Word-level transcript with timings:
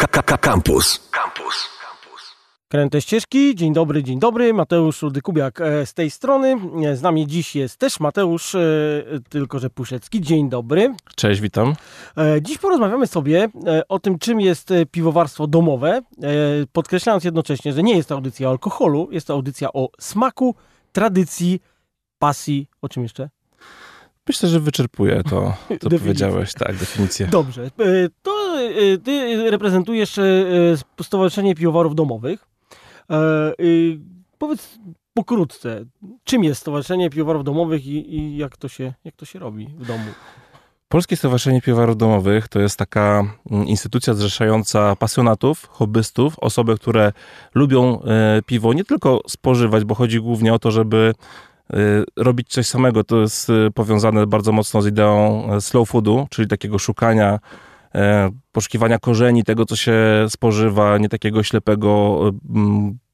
KKK 0.00 0.38
Campus. 0.38 1.08
Campus. 1.10 1.68
Kręte 2.68 3.00
ścieżki, 3.00 3.54
dzień 3.54 3.72
dobry, 3.72 4.02
dzień 4.02 4.18
dobry, 4.18 4.54
Mateusz 4.54 5.02
Rudykubiak 5.02 5.60
e, 5.60 5.86
z 5.86 5.94
tej 5.94 6.10
strony. 6.10 6.56
E, 6.84 6.96
Z 6.96 7.02
nami 7.02 7.26
dziś 7.26 7.56
jest 7.56 7.76
też 7.76 8.00
Mateusz, 8.00 8.54
e, 8.54 8.60
tylko 9.28 9.58
że 9.58 9.70
Puszecki. 9.70 10.20
Dzień 10.20 10.48
dobry. 10.48 10.94
Cześć, 11.16 11.40
witam. 11.40 11.74
Dziś 12.42 12.58
porozmawiamy 12.58 13.06
sobie 13.06 13.48
o 13.88 13.98
tym, 13.98 14.18
czym 14.18 14.40
jest 14.40 14.70
piwowarstwo 14.90 15.46
domowe, 15.46 16.02
podkreślając 16.72 17.24
jednocześnie, 17.24 17.72
że 17.72 17.82
nie 17.82 17.96
jest 17.96 18.08
to 18.08 18.14
audycja 18.14 18.48
o 18.48 18.50
alkoholu, 18.50 19.08
jest 19.10 19.26
to 19.26 19.32
audycja 19.34 19.72
o 19.72 19.88
smaku, 20.00 20.54
tradycji, 20.92 21.60
pasji, 22.18 22.68
o 22.82 22.88
czym 22.88 23.02
jeszcze? 23.02 23.28
Myślę, 24.28 24.48
że 24.48 24.60
wyczerpuje 24.60 25.22
to, 25.30 25.56
co 25.80 25.90
powiedziałeś. 25.98 26.54
Tak, 26.54 26.76
definicję. 26.76 27.26
Dobrze, 27.26 27.70
to 28.22 28.37
ty 29.04 29.50
reprezentujesz 29.50 30.18
e, 30.18 30.22
e, 31.00 31.04
Stowarzyszenie 31.04 31.54
Piwowarów 31.54 31.94
Domowych. 31.94 32.48
E, 33.10 33.52
Powiedz 34.38 34.78
pokrótce, 35.14 35.84
czym 36.24 36.44
jest 36.44 36.60
Stowarzyszenie 36.60 37.10
Piwowarów 37.10 37.44
Domowych 37.44 37.86
i, 37.86 38.14
i 38.16 38.36
jak, 38.36 38.56
to 38.56 38.68
się, 38.68 38.94
jak 39.04 39.16
to 39.16 39.26
się 39.26 39.38
robi 39.38 39.66
w 39.66 39.86
domu? 39.86 40.04
Polskie 40.88 41.16
Stowarzyszenie 41.16 41.62
Piwowarów 41.62 41.96
Domowych 41.96 42.48
to 42.48 42.60
jest 42.60 42.76
taka 42.76 43.24
mm, 43.50 43.66
instytucja 43.66 44.14
zrzeszająca 44.14 44.96
pasjonatów, 44.96 45.68
hobbystów, 45.68 46.38
osoby, 46.38 46.76
które 46.76 47.12
lubią 47.54 48.02
e, 48.02 48.42
piwo 48.46 48.72
nie 48.72 48.84
tylko 48.84 49.20
spożywać, 49.28 49.84
bo 49.84 49.94
chodzi 49.94 50.20
głównie 50.20 50.54
o 50.54 50.58
to, 50.58 50.70
żeby 50.70 51.14
e, 51.70 51.76
robić 52.16 52.48
coś 52.48 52.66
samego. 52.66 53.04
To 53.04 53.20
jest 53.20 53.52
powiązane 53.74 54.26
bardzo 54.26 54.52
mocno 54.52 54.82
z 54.82 54.86
ideą 54.86 55.48
slow 55.60 55.88
foodu, 55.88 56.26
czyli 56.30 56.48
takiego 56.48 56.78
szukania, 56.78 57.38
poszukiwania 58.52 58.98
korzeni 58.98 59.44
tego, 59.44 59.64
co 59.64 59.76
się 59.76 59.96
spożywa, 60.28 60.98
nie 60.98 61.08
takiego 61.08 61.42
ślepego, 61.42 62.20
e, 62.28 62.32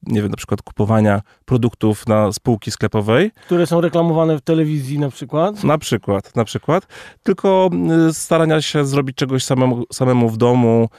nie 0.03 0.21
wiem, 0.21 0.31
na 0.31 0.37
przykład 0.37 0.61
kupowania 0.61 1.21
produktów 1.45 2.07
na 2.07 2.31
spółki 2.31 2.71
sklepowej. 2.71 3.31
Które 3.45 3.67
są 3.67 3.81
reklamowane 3.81 4.37
w 4.37 4.41
telewizji 4.41 4.99
na 4.99 5.09
przykład. 5.09 5.63
Na 5.63 5.77
przykład, 5.77 6.35
na 6.35 6.45
przykład. 6.45 6.87
Tylko 7.23 7.69
y, 8.09 8.13
starania 8.13 8.61
się 8.61 8.85
zrobić 8.85 9.15
czegoś 9.15 9.43
samemu, 9.43 9.83
samemu 9.93 10.29
w 10.29 10.37
domu. 10.37 10.89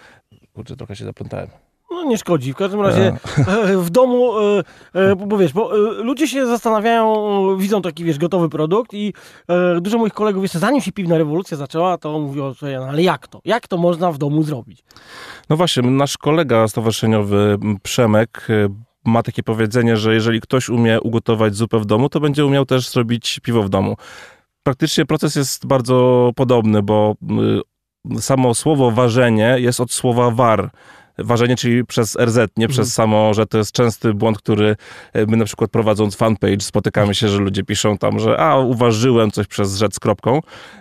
Kurczę, 0.52 0.76
trochę 0.76 0.96
się 0.96 1.04
zaplątałem. 1.04 1.65
No 1.90 2.04
nie 2.04 2.18
szkodzi. 2.18 2.52
W 2.52 2.56
każdym 2.56 2.80
razie 2.80 3.16
e, 3.36 3.76
w 3.76 3.90
domu, 3.90 4.38
e, 4.38 4.62
e, 4.94 5.16
bo 5.16 5.38
wiesz, 5.38 5.52
bo 5.52 5.74
e, 5.74 6.02
ludzie 6.02 6.28
się 6.28 6.46
zastanawiają, 6.46 7.56
widzą 7.58 7.82
taki, 7.82 8.04
wiesz, 8.04 8.18
gotowy 8.18 8.48
produkt 8.48 8.94
i 8.94 9.12
e, 9.48 9.80
dużo 9.80 9.98
moich 9.98 10.12
kolegów 10.12 10.42
jeszcze 10.42 10.58
zanim 10.58 10.80
się 10.80 10.92
piwna 10.92 11.18
rewolucja 11.18 11.56
zaczęła, 11.56 11.98
to 11.98 12.18
mówiło, 12.18 12.54
że 12.54 12.78
no, 12.78 12.86
ale 12.86 13.02
jak 13.02 13.28
to? 13.28 13.40
Jak 13.44 13.68
to 13.68 13.76
można 13.76 14.12
w 14.12 14.18
domu 14.18 14.42
zrobić? 14.42 14.84
No 15.50 15.56
właśnie, 15.56 15.82
nasz 15.82 16.18
kolega 16.18 16.68
stowarzyszeniowy 16.68 17.58
Przemek 17.82 18.48
ma 19.04 19.22
takie 19.22 19.42
powiedzenie, 19.42 19.96
że 19.96 20.14
jeżeli 20.14 20.40
ktoś 20.40 20.68
umie 20.68 21.00
ugotować 21.00 21.54
zupę 21.54 21.78
w 21.78 21.84
domu, 21.84 22.08
to 22.08 22.20
będzie 22.20 22.46
umiał 22.46 22.66
też 22.66 22.88
zrobić 22.88 23.40
piwo 23.42 23.62
w 23.62 23.68
domu. 23.68 23.96
Praktycznie 24.62 25.06
proces 25.06 25.36
jest 25.36 25.66
bardzo 25.66 26.30
podobny, 26.36 26.82
bo 26.82 27.14
samo 28.18 28.54
słowo 28.54 28.90
ważenie 28.90 29.56
jest 29.58 29.80
od 29.80 29.92
słowa 29.92 30.30
war. 30.30 30.70
Ważenie, 31.18 31.56
czyli 31.56 31.84
przez 31.84 32.16
RZ, 32.16 32.38
nie 32.56 32.68
przez 32.68 32.94
samo, 32.94 33.34
że 33.34 33.46
to 33.46 33.58
jest 33.58 33.72
częsty 33.72 34.14
błąd, 34.14 34.38
który 34.38 34.76
y, 35.16 35.26
my 35.26 35.36
na 35.36 35.44
przykład 35.44 35.70
prowadząc 35.70 36.16
fanpage 36.16 36.60
spotykamy 36.60 37.14
się, 37.14 37.28
że 37.28 37.38
ludzie 37.38 37.62
piszą 37.64 37.98
tam, 37.98 38.18
że 38.18 38.40
a, 38.40 38.58
uważyłem 38.58 39.30
coś 39.30 39.46
przez 39.46 39.76
rzecz 39.76 39.94
z 39.94 40.00
kropką. 40.00 40.40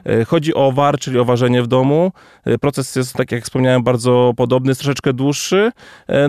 Y, 0.09 0.25
Chodzi 0.25 0.53
o 0.53 0.72
war, 0.72 1.00
czyli 1.00 1.19
o 1.19 1.25
ważenie 1.25 1.64
w 1.64 1.67
domu. 1.67 2.11
Y, 2.47 2.59
Proces 2.59 2.95
jest, 2.95 3.14
tak 3.14 3.31
jak 3.31 3.44
wspomniałem, 3.44 3.83
bardzo 3.83 4.33
podobny, 4.38 4.72
jest 4.72 4.81
troszeczkę 4.81 5.14
dłuższy. 5.14 5.72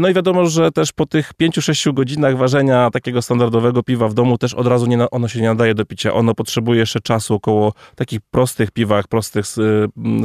No 0.01 0.09
i 0.09 0.15
wiadomo, 0.15 0.47
że 0.47 0.73
też 0.73 0.93
po 0.93 1.07
tych 1.07 1.33
5-6 1.43 1.95
godzinach 1.95 2.37
ważenia 2.37 2.91
takiego 2.91 3.23
standardowego 3.23 3.83
piwa 3.83 4.09
w 4.09 4.15
domu 4.15 4.39
też 4.39 4.55
od 4.55 4.67
razu 4.67 4.87
nie, 4.87 5.11
ono 5.11 5.29
się 5.29 5.41
nie 5.41 5.49
nadaje 5.49 5.75
do 5.75 5.85
picia. 5.85 6.13
Ono 6.13 6.35
potrzebuje 6.35 6.81
jeszcze 6.81 7.01
czasu 7.01 7.35
około 7.35 7.73
takich 7.95 8.21
prostych 8.21 8.71
piwach, 8.71 9.09
prostych 9.09 9.45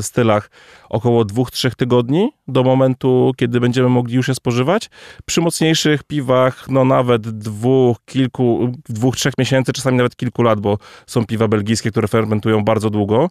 stylach, 0.01 0.49
około 0.89 1.23
2-3 1.23 1.75
tygodni 1.75 2.31
do 2.47 2.63
momentu, 2.63 3.31
kiedy 3.37 3.59
będziemy 3.71 3.89
mogli 3.89 4.15
już 4.15 4.27
je 4.27 4.35
spożywać. 4.35 4.89
Przy 5.25 5.41
mocniejszych 5.41 6.03
piwach, 6.03 6.69
no 6.69 6.85
nawet 6.85 7.21
dwóch, 7.21 7.97
kilku, 8.05 8.71
dwóch, 8.89 9.15
trzech 9.15 9.33
miesięcy, 9.37 9.73
czasami 9.73 9.97
nawet 9.97 10.15
kilku 10.15 10.43
lat, 10.43 10.59
bo 10.59 10.77
są 11.07 11.25
piwa 11.25 11.47
belgijskie, 11.47 11.91
które 11.91 12.07
fermentują 12.07 12.63
bardzo 12.63 12.89
długo. 12.89 13.29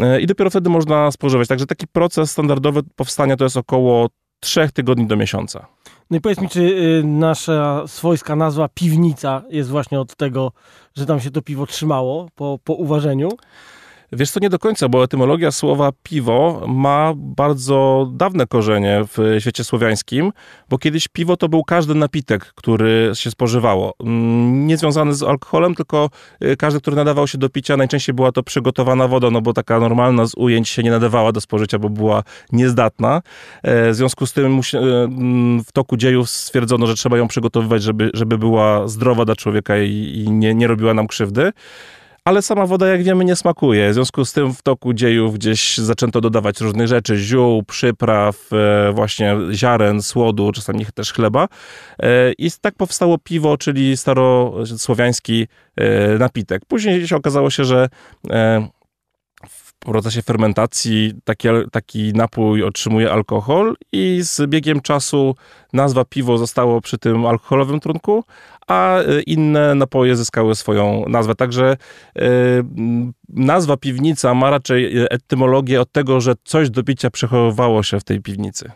E, 0.00 0.20
I 0.20 0.26
dopiero 0.26 0.50
wtedy 0.50 0.70
można 0.70 1.10
spożywać. 1.10 1.48
Także 1.48 1.66
taki 1.66 1.86
proces 1.86 2.30
standardowy 2.30 2.82
powstania 2.96 3.36
to 3.36 3.44
jest 3.44 3.56
około 3.56 4.08
trzech 4.40 4.72
tygodni 4.72 5.06
do 5.06 5.16
miesiąca. 5.16 5.66
No 6.10 6.16
i 6.16 6.20
powiedz 6.20 6.40
mi, 6.40 6.48
czy 6.48 6.60
y, 6.60 7.02
nasza 7.04 7.82
swojska 7.86 8.36
nazwa 8.36 8.68
piwnica 8.68 9.42
jest 9.50 9.70
właśnie 9.70 10.00
od 10.00 10.16
tego, 10.16 10.52
że 10.96 11.06
tam 11.06 11.20
się 11.20 11.30
to 11.30 11.42
piwo 11.42 11.66
trzymało 11.66 12.28
po, 12.34 12.58
po 12.64 12.74
uważeniu? 12.74 13.28
Wiesz 14.16 14.30
co, 14.30 14.40
nie 14.40 14.50
do 14.50 14.58
końca, 14.58 14.88
bo 14.88 15.04
etymologia 15.04 15.50
słowa 15.50 15.90
piwo 16.02 16.64
ma 16.68 17.12
bardzo 17.16 18.08
dawne 18.12 18.46
korzenie 18.46 19.00
w 19.16 19.36
świecie 19.38 19.64
słowiańskim, 19.64 20.32
bo 20.70 20.78
kiedyś 20.78 21.08
piwo 21.08 21.36
to 21.36 21.48
był 21.48 21.64
każdy 21.64 21.94
napitek, 21.94 22.52
który 22.54 23.10
się 23.14 23.30
spożywało. 23.30 23.94
Mm, 24.00 24.66
Nie 24.66 24.76
związany 24.76 25.14
z 25.14 25.22
alkoholem, 25.22 25.74
tylko 25.74 26.10
y, 26.42 26.56
każdy, 26.56 26.80
który 26.80 26.96
nadawał 26.96 27.26
się 27.26 27.38
do 27.38 27.48
picia, 27.48 27.76
najczęściej 27.76 28.14
była 28.14 28.32
to 28.32 28.42
przygotowana 28.42 29.08
woda, 29.08 29.30
no 29.30 29.40
bo 29.40 29.52
taka 29.52 29.80
normalna 29.80 30.26
z 30.26 30.34
ujęć 30.36 30.68
się 30.68 30.82
nie 30.82 30.90
nadawała 30.90 31.32
do 31.32 31.40
spożycia, 31.40 31.78
bo 31.78 31.88
była 31.88 32.22
niezdatna. 32.52 33.22
E, 33.62 33.90
W 33.90 33.94
związku 33.94 34.26
z 34.26 34.32
tym 34.32 34.60
y, 34.74 34.78
mm, 34.78 35.64
w 35.64 35.72
toku 35.72 35.96
dziejów 35.96 36.30
stwierdzono, 36.30 36.86
że 36.86 36.94
trzeba 36.94 37.16
ją 37.18 37.28
przygotowywać, 37.28 37.82
żeby, 37.82 38.10
żeby 38.14 38.38
była 38.38 38.88
zdrowa 38.88 39.24
dla 39.24 39.36
człowieka 39.36 39.78
i, 39.78 40.22
i 40.24 40.30
nie, 40.30 40.54
nie 40.54 40.66
robiła 40.66 40.94
nam 40.94 41.06
krzywdy 41.06 41.52
ale 42.24 42.42
sama 42.42 42.66
woda, 42.66 42.86
jak 42.86 43.02
wiemy, 43.02 43.24
nie 43.24 43.36
smakuje. 43.36 43.90
W 43.90 43.94
związku 43.94 44.24
z 44.24 44.32
tym 44.32 44.54
w 44.54 44.62
toku 44.62 44.92
dziejów 44.92 45.34
gdzieś 45.34 45.78
zaczęto 45.78 46.20
dodawać 46.20 46.60
różnych 46.60 46.86
rzeczy, 46.86 47.16
ziół, 47.16 47.62
przypraw, 47.62 48.52
e, 48.52 48.92
właśnie 48.92 49.36
ziaren, 49.52 50.02
słodu, 50.02 50.52
czasami 50.52 50.86
też 50.94 51.12
chleba. 51.12 51.48
E, 52.02 52.32
I 52.32 52.50
tak 52.60 52.74
powstało 52.74 53.18
piwo, 53.18 53.56
czyli 53.56 53.96
starosłowiański 53.96 55.46
e, 55.76 56.18
napitek. 56.18 56.62
Później 56.68 57.08
się 57.08 57.16
okazało 57.16 57.50
się, 57.50 57.64
że 57.64 57.88
w 59.48 59.72
procesie 59.78 60.22
fermentacji 60.22 61.12
taki, 61.24 61.48
taki 61.72 62.12
napój 62.12 62.62
otrzymuje 62.62 63.12
alkohol 63.12 63.76
i 63.92 64.20
z 64.22 64.50
biegiem 64.50 64.80
czasu 64.80 65.34
nazwa 65.72 66.04
piwo 66.04 66.38
zostało 66.38 66.80
przy 66.80 66.98
tym 66.98 67.26
alkoholowym 67.26 67.80
trunku, 67.80 68.24
a 68.66 68.98
e, 68.98 69.22
inne 69.22 69.74
napoje 69.74 70.16
zyskały 70.16 70.54
swoją 70.54 71.04
nazwę. 71.08 71.34
Także 71.34 71.76
m, 72.14 73.12
nazwa 73.28 73.76
piwnica 73.76 74.34
ma 74.34 74.50
raczej 74.50 74.98
e, 74.98 75.10
etymologię 75.10 75.80
od 75.80 75.92
tego, 75.92 76.20
że 76.20 76.34
coś 76.44 76.70
do 76.70 76.84
picia 76.84 77.10
przechowywało 77.10 77.82
się 77.82 78.00
w 78.00 78.04
tej 78.04 78.20
piwnicy. 78.20 78.70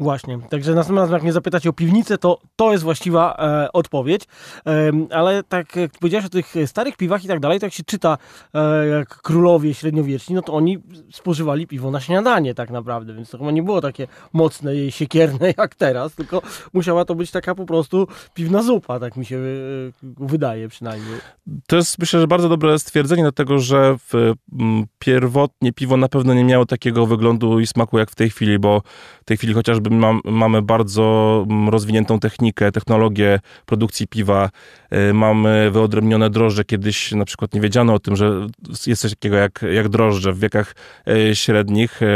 Właśnie, 0.00 0.38
także 0.50 0.74
następnym 0.74 0.98
razem 0.98 1.12
jak 1.12 1.22
mnie 1.22 1.32
zapytacie 1.32 1.68
o 1.70 1.72
piwnicę, 1.72 2.18
to 2.18 2.38
to 2.56 2.72
jest 2.72 2.84
właściwa 2.84 3.36
e, 3.38 3.72
odpowiedź. 3.72 4.22
Em, 4.64 5.06
ale 5.10 5.42
tak 5.42 5.76
jak 5.76 5.90
powiedziałeś 5.90 6.26
o 6.26 6.28
tych 6.28 6.54
starych 6.66 6.96
piwach 6.96 7.24
i 7.24 7.28
tak 7.28 7.40
dalej, 7.40 7.60
to 7.60 7.66
jak 7.66 7.72
się 7.72 7.82
czyta 7.84 8.18
e, 8.54 8.86
jak 8.86 9.08
królowie 9.08 9.74
średniowieczni, 9.74 10.34
no 10.34 10.42
to 10.42 10.52
oni 10.54 10.78
spożywali 11.12 11.66
piwo 11.66 11.90
na 11.90 12.00
śniadanie 12.00 12.54
tak 12.54 12.70
naprawdę, 12.70 13.14
więc 13.14 13.30
to 13.30 13.38
chyba 13.38 13.50
nie 13.50 13.62
było 13.62 13.80
takie 13.80 14.06
mocne 14.32 14.76
i 14.76 14.92
siekierne 14.92 15.54
jak 15.58 15.74
teraz, 15.74 16.14
tylko 16.14 16.42
musiała 16.72 17.04
to 17.04 17.14
być 17.14 17.30
taka 17.30 17.54
po 17.54 17.66
prostu 17.66 18.06
piwna 18.34 18.62
zupa, 18.62 19.00
tak 19.00 19.16
mi 19.16 19.26
się 19.26 19.36
e, 19.36 19.40
wydaje 20.02 20.68
przynajmniej. 20.68 21.18
To 21.66 21.76
jest 21.76 21.98
myślę, 21.98 22.20
że 22.20 22.26
bardzo 22.26 22.48
dobre 22.48 22.78
stwierdzenie, 22.78 23.22
dlatego 23.22 23.58
że 23.58 23.96
w, 23.98 24.14
m, 24.60 24.84
pierwotnie 24.98 25.72
piwo 25.72 25.96
na 25.96 26.08
pewno 26.08 26.34
nie 26.34 26.44
miało 26.44 26.66
takiego 26.66 27.06
wyglądu 27.06 27.60
i 27.60 27.66
smaku 27.66 27.98
jak 27.98 28.10
w 28.10 28.14
tej 28.14 28.30
chwili, 28.30 28.58
bo 28.58 28.82
w 29.20 29.24
tej 29.24 29.36
chwili 29.36 29.54
chociażby 29.54 29.85
mam, 29.90 30.20
mamy 30.24 30.62
bardzo 30.62 31.46
m, 31.50 31.68
rozwiniętą 31.68 32.18
technikę, 32.18 32.72
technologię 32.72 33.40
produkcji 33.66 34.06
piwa, 34.08 34.50
y, 35.10 35.14
mamy 35.14 35.70
wyodrębnione 35.70 36.30
drożdże. 36.30 36.64
Kiedyś 36.64 37.12
na 37.12 37.24
przykład 37.24 37.54
nie 37.54 37.60
wiedziano 37.60 37.94
o 37.94 37.98
tym, 37.98 38.16
że 38.16 38.46
jest 38.86 39.02
coś 39.02 39.10
takiego 39.10 39.36
jak, 39.36 39.64
jak 39.72 39.88
drożdże. 39.88 40.32
W 40.32 40.38
wiekach 40.38 40.74
y, 41.08 41.36
średnich 41.36 42.02
y, 42.02 42.06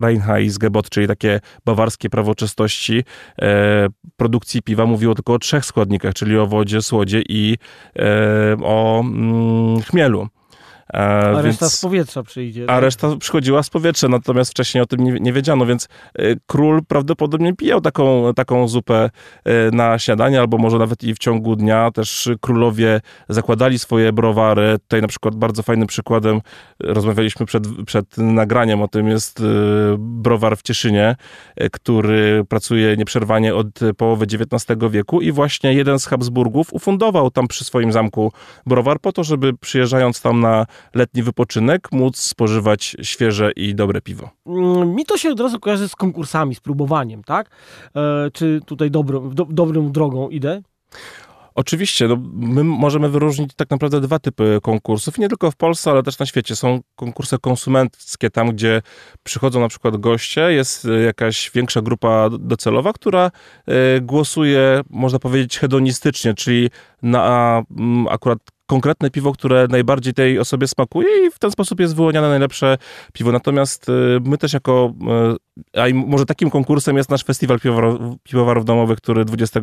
Reinheitsgebot, 0.00 0.90
czyli 0.90 1.06
takie 1.06 1.40
bawarskie 1.64 2.10
prawo 2.10 2.34
czystości 2.34 2.98
y, 2.98 3.44
produkcji 4.16 4.62
piwa 4.62 4.86
mówiło 4.86 5.14
tylko 5.14 5.32
o 5.32 5.38
trzech 5.38 5.64
składnikach, 5.64 6.14
czyli 6.14 6.38
o 6.38 6.46
wodzie, 6.46 6.82
słodzie 6.82 7.22
i 7.28 7.58
o 8.62 9.00
mm, 9.00 9.82
chmielu. 9.82 10.28
E, 10.92 10.96
a 11.36 11.42
reszta 11.42 11.68
z 11.68 11.80
powietrza 11.80 12.22
przyjdzie. 12.22 12.64
A 12.64 12.66
tak? 12.66 12.82
reszta 12.82 13.16
przychodziła 13.16 13.62
z 13.62 13.70
powietrza, 13.70 14.08
natomiast 14.08 14.50
wcześniej 14.50 14.82
o 14.82 14.86
tym 14.86 15.04
nie, 15.04 15.12
nie 15.12 15.32
wiedziano, 15.32 15.66
więc 15.66 15.88
e, 16.14 16.34
król 16.46 16.80
prawdopodobnie 16.88 17.56
pijał 17.56 17.80
taką, 17.80 18.34
taką 18.34 18.68
zupę 18.68 19.10
e, 19.44 19.70
na 19.70 19.98
śniadanie, 19.98 20.40
albo 20.40 20.58
może 20.58 20.78
nawet 20.78 21.04
i 21.04 21.14
w 21.14 21.18
ciągu 21.18 21.56
dnia. 21.56 21.90
Też 21.90 22.30
królowie 22.40 23.00
zakładali 23.28 23.78
swoje 23.78 24.12
browary. 24.12 24.76
Tutaj 24.78 25.02
na 25.02 25.08
przykład 25.08 25.34
bardzo 25.34 25.62
fajnym 25.62 25.86
przykładem, 25.86 26.40
rozmawialiśmy 26.80 27.46
przed, 27.46 27.64
przed 27.86 28.18
nagraniem 28.18 28.82
o 28.82 28.88
tym, 28.88 29.08
jest 29.08 29.42
browar 29.98 30.56
w 30.56 30.62
Cieszynie, 30.62 31.16
który 31.72 32.44
pracuje 32.48 32.96
nieprzerwanie 32.96 33.54
od 33.54 33.66
połowy 33.96 34.24
XIX 34.24 34.80
wieku 34.90 35.20
i 35.20 35.32
właśnie 35.32 35.74
jeden 35.74 35.98
z 35.98 36.06
Habsburgów 36.06 36.72
ufundował 36.72 37.30
tam 37.30 37.48
przy 37.48 37.64
swoim 37.64 37.92
zamku 37.92 38.32
browar 38.66 39.00
po 39.00 39.12
to, 39.12 39.24
żeby 39.24 39.52
przyjeżdżając 39.58 40.20
tam 40.20 40.40
na 40.40 40.66
letni 40.94 41.22
wypoczynek 41.22 41.92
móc 41.92 42.18
spożywać 42.18 42.96
świeże 43.02 43.52
i 43.52 43.74
dobre 43.74 44.00
piwo. 44.00 44.30
Mm, 44.46 44.94
mi 44.94 45.04
to 45.04 45.18
się 45.18 45.30
od 45.30 45.40
razu 45.40 45.60
kojarzy 45.60 45.88
z 45.88 45.96
konkursami, 45.96 46.54
z 46.54 46.60
próbowaniem, 46.60 47.24
tak? 47.24 47.50
E, 47.96 48.30
czy 48.32 48.60
tutaj 48.66 48.90
dobrą, 48.90 49.30
do, 49.30 49.44
dobrą 49.44 49.92
drogą 49.92 50.28
idę? 50.28 50.62
Oczywiście, 51.54 52.08
no, 52.08 52.16
my 52.34 52.64
możemy 52.64 53.08
wyróżnić 53.08 53.50
tak 53.56 53.70
naprawdę 53.70 54.00
dwa 54.00 54.18
typy 54.18 54.58
konkursów, 54.62 55.18
nie 55.18 55.28
tylko 55.28 55.50
w 55.50 55.56
Polsce, 55.56 55.90
ale 55.90 56.02
też 56.02 56.18
na 56.18 56.26
świecie. 56.26 56.56
Są 56.56 56.80
konkursy 56.96 57.38
konsumenckie, 57.38 58.30
tam 58.30 58.50
gdzie 58.52 58.82
przychodzą 59.22 59.60
na 59.60 59.68
przykład 59.68 59.96
goście, 59.96 60.40
jest 60.40 60.88
jakaś 61.04 61.50
większa 61.54 61.82
grupa 61.82 62.30
docelowa, 62.30 62.92
która 62.92 63.30
y, 63.68 64.00
głosuje, 64.00 64.80
można 64.90 65.18
powiedzieć, 65.18 65.58
hedonistycznie, 65.58 66.34
czyli 66.34 66.70
na 67.02 67.62
akurat 68.10 68.38
konkretne 68.66 69.10
piwo, 69.10 69.32
które 69.32 69.66
najbardziej 69.70 70.14
tej 70.14 70.38
osobie 70.38 70.68
smakuje 70.68 71.26
i 71.26 71.30
w 71.30 71.38
ten 71.38 71.50
sposób 71.50 71.80
jest 71.80 71.96
wyłoniane 71.96 72.28
najlepsze 72.28 72.78
piwo. 73.12 73.32
Natomiast 73.32 73.88
y, 73.88 73.92
my 74.24 74.38
też 74.38 74.52
jako, 74.52 74.94
y, 75.74 75.80
a 75.80 75.94
może 75.94 76.26
takim 76.26 76.50
konkursem 76.50 76.96
jest 76.96 77.10
nasz 77.10 77.24
festiwal 77.24 77.58
piwowarów, 78.22 78.64
domowych, 78.64 78.98
który 78.98 79.24
20 79.24 79.60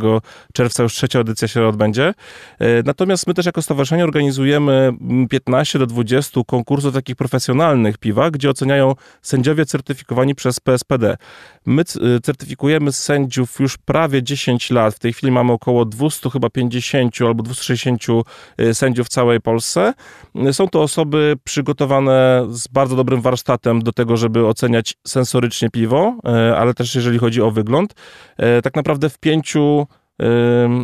czerwca 0.54 0.84
już 0.84 0.94
trzecia 0.94 1.20
edycja 1.20 1.48
się 1.48 1.68
odbędzie. 1.68 2.14
Y, 2.62 2.66
natomiast 2.86 3.28
my 3.28 3.34
też 3.34 3.46
jako 3.46 3.62
stowarzyszenie 3.62 4.04
organizujemy 4.04 4.94
15 5.30 5.80
do 5.80 5.88
20 5.88 6.42
konkursów 6.48 6.94
takich 6.94 7.16
profesjonalnych 7.16 7.98
piwa, 7.98 8.32
gdzie 8.32 8.50
oceniają 8.50 8.96
sędziowie 9.22 9.66
certyfikowani 9.66 10.36
przez 10.36 10.60
PSPD. 10.60 11.18
My 11.66 11.84
certyfikujemy 12.24 12.92
sędziów 12.92 13.60
już 13.60 13.78
prawie 13.78 14.24
10 14.24 14.72
lat. 14.72 14.96
W 14.96 15.00
tej 15.00 15.14
chwili 15.14 15.32
mamy 15.32 15.52
około 15.52 15.86
200, 15.86 16.30
chyba 16.30 16.50
50 16.50 17.22
albo 17.22 17.44
260 17.44 18.02
sędziów 18.74 18.91
sędziów 18.92 19.08
w 19.08 19.10
całej 19.10 19.42
Polsce. 19.42 19.94
Są 20.52 20.68
to 20.68 20.82
osoby 20.82 21.36
przygotowane 21.44 22.46
z 22.50 22.68
bardzo 22.68 22.96
dobrym 22.96 23.22
warsztatem 23.22 23.82
do 23.82 23.92
tego, 23.92 24.18
żeby 24.18 24.48
oceniać 24.48 24.96
sensorycznie 25.08 25.70
piwo, 25.70 26.16
e, 26.26 26.58
ale 26.58 26.74
też 26.74 26.96
jeżeli 26.96 27.20
chodzi 27.20 27.42
o 27.42 27.52
wygląd. 27.52 27.94
E, 28.38 28.62
tak 28.62 28.76
naprawdę 28.76 29.10
w 29.10 29.18
pięciu 29.18 29.88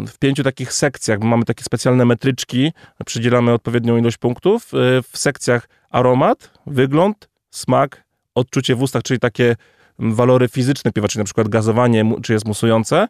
w 0.08 0.18
pięciu 0.20 0.44
takich 0.44 0.74
sekcjach, 0.74 1.20
mamy 1.20 1.46
takie 1.46 1.64
specjalne 1.64 2.06
metryczki, 2.06 2.72
przydzielamy 3.06 3.54
odpowiednią 3.54 3.98
ilość 3.98 4.18
punktów. 4.18 4.74
E, 4.74 4.78
w 5.02 5.18
sekcjach 5.18 5.70
aromat, 5.90 6.52
wygląd, 6.68 7.30
smak, 7.50 8.04
odczucie 8.36 8.76
w 8.76 8.82
ustach, 8.82 9.04
czyli 9.04 9.20
takie 9.20 9.56
walory 10.00 10.48
fizyczne 10.48 10.92
piwa, 10.92 11.08
czyli 11.08 11.20
na 11.20 11.26
przykład 11.26 11.48
gazowanie, 11.48 12.16
czy 12.24 12.34
jest 12.34 12.46
musujące. 12.46 13.08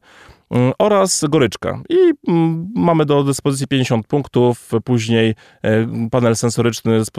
Mm, 0.52 0.74
oraz 0.80 1.26
goryczka. 1.30 1.82
I 1.90 2.14
mm, 2.28 2.72
mamy 2.76 3.06
do 3.06 3.24
dyspozycji 3.24 3.68
50 3.68 4.08
punktów, 4.08 4.72
później 4.84 5.36
e, 5.62 5.88
panel 6.12 6.36
sensoryczny 6.36 7.06
z, 7.06 7.10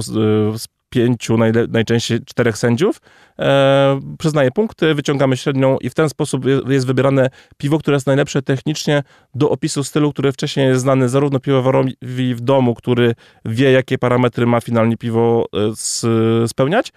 z 0.62 0.68
pięciu, 0.90 1.36
najczęściej 1.68 2.20
czterech 2.24 2.58
sędziów, 2.58 3.00
e, 3.38 4.00
przyznaje 4.18 4.50
punkty, 4.50 4.94
wyciągamy 4.94 5.36
średnią 5.36 5.78
i 5.78 5.90
w 5.90 5.94
ten 5.94 6.08
sposób 6.08 6.44
jest 6.68 6.86
wybierane 6.86 7.30
piwo, 7.56 7.78
które 7.78 7.94
jest 7.96 8.06
najlepsze 8.06 8.42
technicznie 8.42 9.02
do 9.34 9.50
opisu 9.50 9.84
stylu, 9.84 10.12
który 10.12 10.32
wcześniej 10.32 10.68
jest 10.68 10.80
znany 10.80 11.08
zarówno 11.08 11.40
piwowarowi 11.40 12.34
w 12.34 12.40
domu, 12.40 12.74
który 12.74 13.14
wie, 13.44 13.72
jakie 13.72 13.98
parametry 13.98 14.46
ma 14.46 14.60
finalnie 14.60 14.96
piwo 14.96 15.46
e, 15.54 16.48
spełniać, 16.48 16.92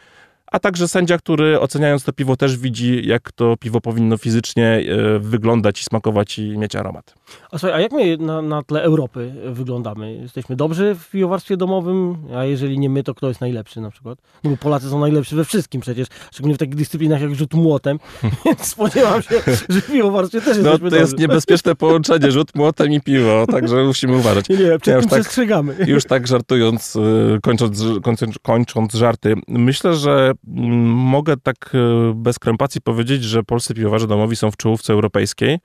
a 0.51 0.59
także 0.59 0.87
sędzia, 0.87 1.17
który 1.17 1.59
oceniając 1.59 2.03
to 2.03 2.13
piwo 2.13 2.35
też 2.35 2.57
widzi, 2.57 3.07
jak 3.07 3.31
to 3.31 3.57
piwo 3.59 3.81
powinno 3.81 4.17
fizycznie 4.17 4.65
e, 4.65 5.19
wyglądać 5.19 5.81
i 5.81 5.83
smakować 5.83 6.39
i 6.39 6.57
mieć 6.57 6.75
aromat. 6.75 7.15
A 7.51 7.57
słuchaj, 7.57 7.77
a 7.77 7.79
jak 7.79 7.91
my 7.91 8.17
na, 8.17 8.41
na 8.41 8.63
tle 8.63 8.83
Europy 8.83 9.33
wyglądamy? 9.45 10.13
Jesteśmy 10.13 10.55
dobrzy 10.55 10.95
w 10.95 11.09
piwowarstwie 11.09 11.57
domowym, 11.57 12.17
a 12.35 12.43
jeżeli 12.43 12.79
nie 12.79 12.89
my, 12.89 13.03
to 13.03 13.15
kto 13.15 13.27
jest 13.27 13.41
najlepszy 13.41 13.81
na 13.81 13.91
przykład? 13.91 14.19
No 14.43 14.49
bo 14.49 14.57
Polacy 14.57 14.89
są 14.89 14.99
najlepsi 14.99 15.35
we 15.35 15.45
wszystkim 15.45 15.81
przecież, 15.81 16.07
szczególnie 16.31 16.55
w 16.55 16.57
takich 16.57 16.75
dyscyplinach 16.75 17.21
jak 17.21 17.35
rzut 17.35 17.53
młotem, 17.53 17.99
więc 18.45 18.67
spodziewam 18.67 19.21
się, 19.21 19.35
że 19.69 19.81
w 19.81 19.91
piwowarstwie 19.91 20.41
też 20.41 20.57
jesteśmy 20.57 20.79
No 20.83 20.89
to 20.89 20.95
jest 20.95 21.19
niebezpieczne 21.19 21.75
połączenie, 21.75 22.31
rzut 22.31 22.55
młotem 22.55 22.91
i 22.91 23.01
piwo, 23.01 23.45
także 23.51 23.83
musimy 23.91 24.17
uważać. 24.17 24.49
Nie, 24.49 24.57
nie, 24.57 24.79
przed 24.79 24.87
ja 24.87 24.99
tym 24.99 25.09
tak, 25.09 25.19
przestrzegamy. 25.19 25.75
Już 25.87 26.05
tak 26.05 26.27
żartując, 26.27 26.95
e, 26.95 27.39
kończąc, 27.41 27.83
kończąc, 28.03 28.35
kończąc 28.39 28.93
żarty, 28.93 29.35
myślę, 29.47 29.93
że 29.93 30.33
mogę 30.47 31.37
tak 31.37 31.71
e, 31.73 32.13
bez 32.15 32.39
krępacji 32.39 32.81
powiedzieć, 32.81 33.23
że 33.23 33.43
polscy 33.43 33.73
piwowarze 33.73 34.07
domowi 34.07 34.35
są 34.35 34.51
w 34.51 34.57
czołówce 34.57 34.93
europejskiej. 34.93 35.59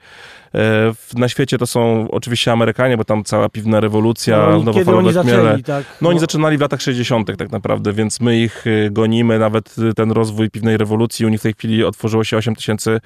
E, 0.56 0.92
na 1.14 1.28
świecie 1.28 1.58
to 1.58 1.66
są 1.66 2.10
oczywiście 2.10 2.52
Amerykanie, 2.52 2.96
bo 2.96 3.04
tam 3.04 3.24
cała 3.24 3.48
piwna 3.48 3.80
rewolucja, 3.80 4.46
no, 4.50 4.62
nowofalowe 4.62 5.22
chmiele. 5.22 5.58
Tak? 5.62 5.86
No, 5.86 5.96
no 6.00 6.08
oni 6.08 6.18
zaczynali 6.18 6.58
w 6.58 6.60
latach 6.60 6.82
60. 6.82 7.36
tak 7.38 7.52
naprawdę, 7.52 7.92
więc 7.92 8.20
my 8.20 8.38
ich 8.40 8.64
e, 8.66 8.90
gonimy, 8.90 9.38
nawet 9.38 9.74
ten 9.96 10.10
rozwój 10.10 10.50
piwnej 10.50 10.76
rewolucji. 10.76 11.26
U 11.26 11.28
nich 11.28 11.40
w 11.40 11.42
tej 11.42 11.52
chwili 11.52 11.84
otworzyło 11.84 12.24
się 12.24 12.36
8 12.36 12.56
tysięcy, 12.56 13.00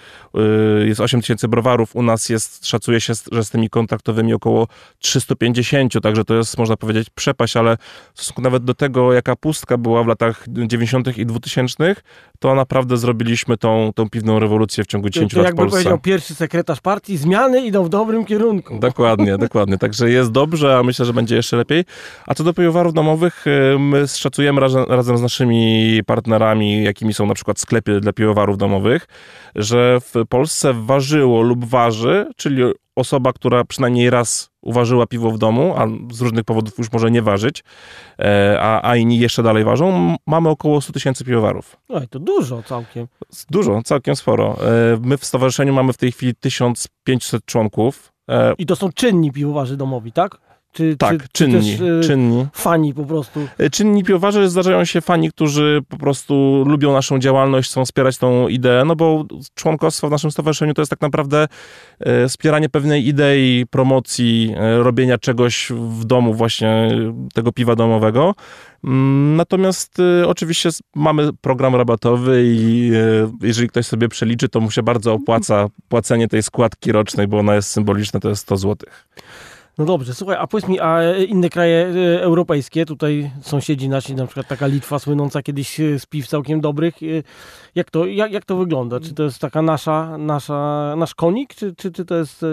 jest 0.85 1.01
8 1.01 1.21
tysięcy 1.21 1.49
browarów. 1.49 1.97
U 1.97 2.03
nas 2.03 2.29
jest, 2.29 2.67
szacuje 2.67 3.01
się, 3.01 3.13
że 3.33 3.45
z 3.45 3.51
tymi 3.51 3.71
kontraktowymi 3.71 4.35
około 4.35 4.69
350, 4.99 5.95
także 6.03 6.25
to 6.25 6.35
jest, 6.35 6.59
można 6.59 6.77
powiedzieć, 6.77 7.11
przepaść, 7.11 7.57
ale 7.57 7.77
w 8.15 8.21
stosunku 8.21 8.43
nawet 8.43 8.65
do 8.65 8.75
tego, 8.75 9.13
jaka 9.13 9.37
pustka 9.37 9.79
była 9.79 10.05
w 10.05 10.07
latach 10.07 10.45
90. 10.49 11.19
i 11.19 11.27
2000, 11.27 11.95
to 12.39 12.55
naprawdę 12.55 12.97
zrobiliśmy 12.97 13.57
tą, 13.57 13.91
tą 13.95 14.11
piwną 14.11 14.39
rewolucję 14.39 14.85
w 14.85 14.87
ciągu 14.87 15.09
10 15.09 15.31
to, 15.31 15.37
to 15.37 15.43
lat 15.43 15.53
w 15.53 15.57
Polsce. 15.57 15.77
jakby 15.77 15.83
powiedział 15.83 15.99
pierwszy 15.99 16.35
sekretarz 16.35 16.81
partii, 16.81 17.19
zmiany 17.41 17.67
idą 17.67 17.85
w 17.85 17.89
dobrym 17.89 18.25
kierunku. 18.25 18.79
Dokładnie, 18.79 19.39
dokładnie. 19.49 19.79
Także 19.79 20.11
jest 20.11 20.31
dobrze, 20.31 20.79
a 20.79 20.83
myślę, 20.83 21.05
że 21.05 21.13
będzie 21.13 21.37
jeszcze 21.37 21.57
lepiej. 21.57 21.85
A 22.27 22.35
co 22.35 22.45
do 22.45 22.55
piwowarów 22.55 22.95
domowych, 22.95 23.47
y, 23.47 23.79
my 23.79 24.09
szacujemy 24.09 24.61
razem, 24.61 24.85
razem 24.89 25.19
z 25.19 25.23
naszymi 25.23 26.01
partnerami, 26.07 26.85
jakimi 26.85 27.15
są 27.15 27.27
na 27.27 27.35
przykład 27.35 27.61
sklepy 27.61 28.01
dla 28.01 28.13
piwowarów 28.13 28.59
domowych, 28.59 29.07
że 29.55 29.99
w 30.01 30.27
Polsce 30.29 30.75
ważyło 30.75 31.43
lub 31.43 31.65
waży, 31.65 32.27
czyli 32.37 32.63
osoba, 33.01 33.33
która 33.33 33.65
przynajmniej 33.65 34.11
raz 34.11 34.51
uważyła 34.63 35.07
piwo 35.07 35.31
w 35.31 35.39
domu, 35.39 35.75
a 35.77 35.87
z 36.15 36.21
różnych 36.21 36.45
powodów 36.45 36.79
już 36.79 36.93
może 36.93 37.11
nie 37.11 37.23
ważyć, 37.23 37.65
e, 38.19 38.59
a, 38.61 38.91
a 38.91 38.97
inni 38.97 39.19
jeszcze 39.19 39.43
dalej 39.43 39.65
ważą, 39.65 40.17
mamy 40.27 40.49
około 40.49 40.81
100 40.81 40.93
tysięcy 40.93 41.25
piwowarów. 41.25 41.77
Oj, 41.89 42.09
to 42.09 42.19
dużo 42.19 42.63
całkiem. 42.63 43.07
Dużo, 43.51 43.83
całkiem 43.83 44.17
sporo. 44.17 44.57
E, 44.93 44.99
my 45.03 45.19
w 45.19 45.25
stowarzyszeniu 45.25 45.73
mamy 45.73 45.93
w 45.93 45.97
tej 45.97 46.13
chwili 46.13 46.35
1500 46.35 47.45
członków. 47.45 48.13
E, 48.31 48.55
I 48.59 48.67
to 48.67 48.77
są 48.77 48.93
czynni 48.93 49.33
piwowarzy 49.33 49.77
domowi, 49.77 50.13
tak? 50.13 50.50
Czy, 50.73 50.97
tak, 50.97 51.23
czy, 51.23 51.29
czynni, 51.33 51.77
czy 51.77 51.79
też, 51.79 52.07
czynni. 52.07 52.47
Fani 52.53 52.95
po 52.95 53.05
prostu. 53.05 53.47
Czynni 53.73 54.05
piwowarze 54.05 54.51
zdarzają 54.51 54.85
się 54.85 55.01
fani, 55.01 55.31
którzy 55.31 55.81
po 55.89 55.97
prostu 55.97 56.65
lubią 56.67 56.93
naszą 56.93 57.19
działalność, 57.19 57.71
chcą 57.71 57.85
wspierać 57.85 58.19
tą 58.19 58.49
ideę, 58.49 58.85
no 58.85 58.97
bo 58.97 59.25
członkostwo 59.55 60.09
w 60.09 60.11
naszym 60.11 60.31
stowarzyszeniu 60.31 60.75
to 60.75 60.83
jest 60.83 60.91
tak 60.91 61.01
naprawdę 61.01 61.49
wspieranie 62.29 62.69
pewnej 62.69 63.09
idei, 63.09 63.67
promocji, 63.71 64.55
robienia 64.79 65.19
czegoś 65.19 65.73
w 65.73 66.05
domu, 66.05 66.35
właśnie 66.35 66.91
tego 67.35 67.53
piwa 67.53 67.77
domowego. 67.77 68.35
Mm, 68.85 69.37
natomiast 69.37 69.99
oczywiście 70.27 70.69
mamy 70.95 71.33
program 71.41 71.75
rabatowy 71.75 72.43
i 72.47 72.91
jeżeli 73.43 73.69
ktoś 73.69 73.87
sobie 73.87 74.09
przeliczy, 74.09 74.49
to 74.49 74.61
mu 74.61 74.71
się 74.71 74.83
bardzo 74.83 75.15
opłaca 75.15 75.67
płacenie 75.89 76.29
tej 76.29 76.43
składki 76.43 76.93
rocznej, 76.93 77.29
bo 77.29 77.39
ona 77.39 77.55
jest 77.55 77.71
symboliczna, 77.71 78.21
to 78.21 78.29
jest 78.29 78.43
100 78.43 78.57
złotych. 78.57 79.09
No 79.79 79.85
dobrze, 79.85 80.15
słuchaj, 80.15 80.37
a 80.41 80.47
powiedz 80.47 80.69
mi, 80.69 80.81
a 80.81 81.17
inne 81.17 81.51
kraje 81.51 81.87
e, 81.87 82.23
europejskie, 82.23 82.87
tutaj 82.87 83.31
sąsiedzi 83.43 83.89
nasi, 83.89 84.15
na 84.15 84.27
przykład 84.27 84.49
taka 84.49 84.67
Litwa 84.67 84.99
słynąca 84.99 85.43
kiedyś 85.43 85.81
e, 85.81 85.99
z 85.99 86.07
piw 86.07 86.27
całkiem 86.27 86.61
dobrych, 86.61 87.03
e, 87.03 87.07
jak 87.75 87.91
to, 87.91 88.07
jak, 88.07 88.33
jak 88.33 88.45
to 88.45 88.57
wygląda? 88.57 89.01
Czy 89.01 89.15
to 89.15 89.23
jest 89.23 89.39
taka 89.39 89.63
nasza, 89.63 90.19
nasza, 90.19 90.95
nasz 90.97 91.15
konik, 91.15 91.55
czy, 91.55 91.75
czy, 91.75 91.93
czy 91.93 92.05
to 92.05 92.15
jest 92.15 92.45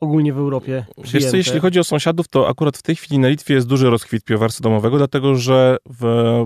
ogólnie 0.00 0.32
w 0.32 0.38
Europie 0.38 0.84
przyjęte? 1.02 1.18
Wiesz 1.18 1.30
co, 1.30 1.36
jeśli 1.36 1.60
chodzi 1.60 1.80
o 1.80 1.84
sąsiadów, 1.84 2.28
to 2.28 2.48
akurat 2.48 2.76
w 2.76 2.82
tej 2.82 2.96
chwili 2.96 3.18
na 3.18 3.28
Litwie 3.28 3.54
jest 3.54 3.66
duży 3.66 3.90
rozkwit 3.90 4.24
piwowarstwa 4.24 4.62
domowego, 4.62 4.98
dlatego 4.98 5.36
że 5.36 5.76
w, 5.90 6.44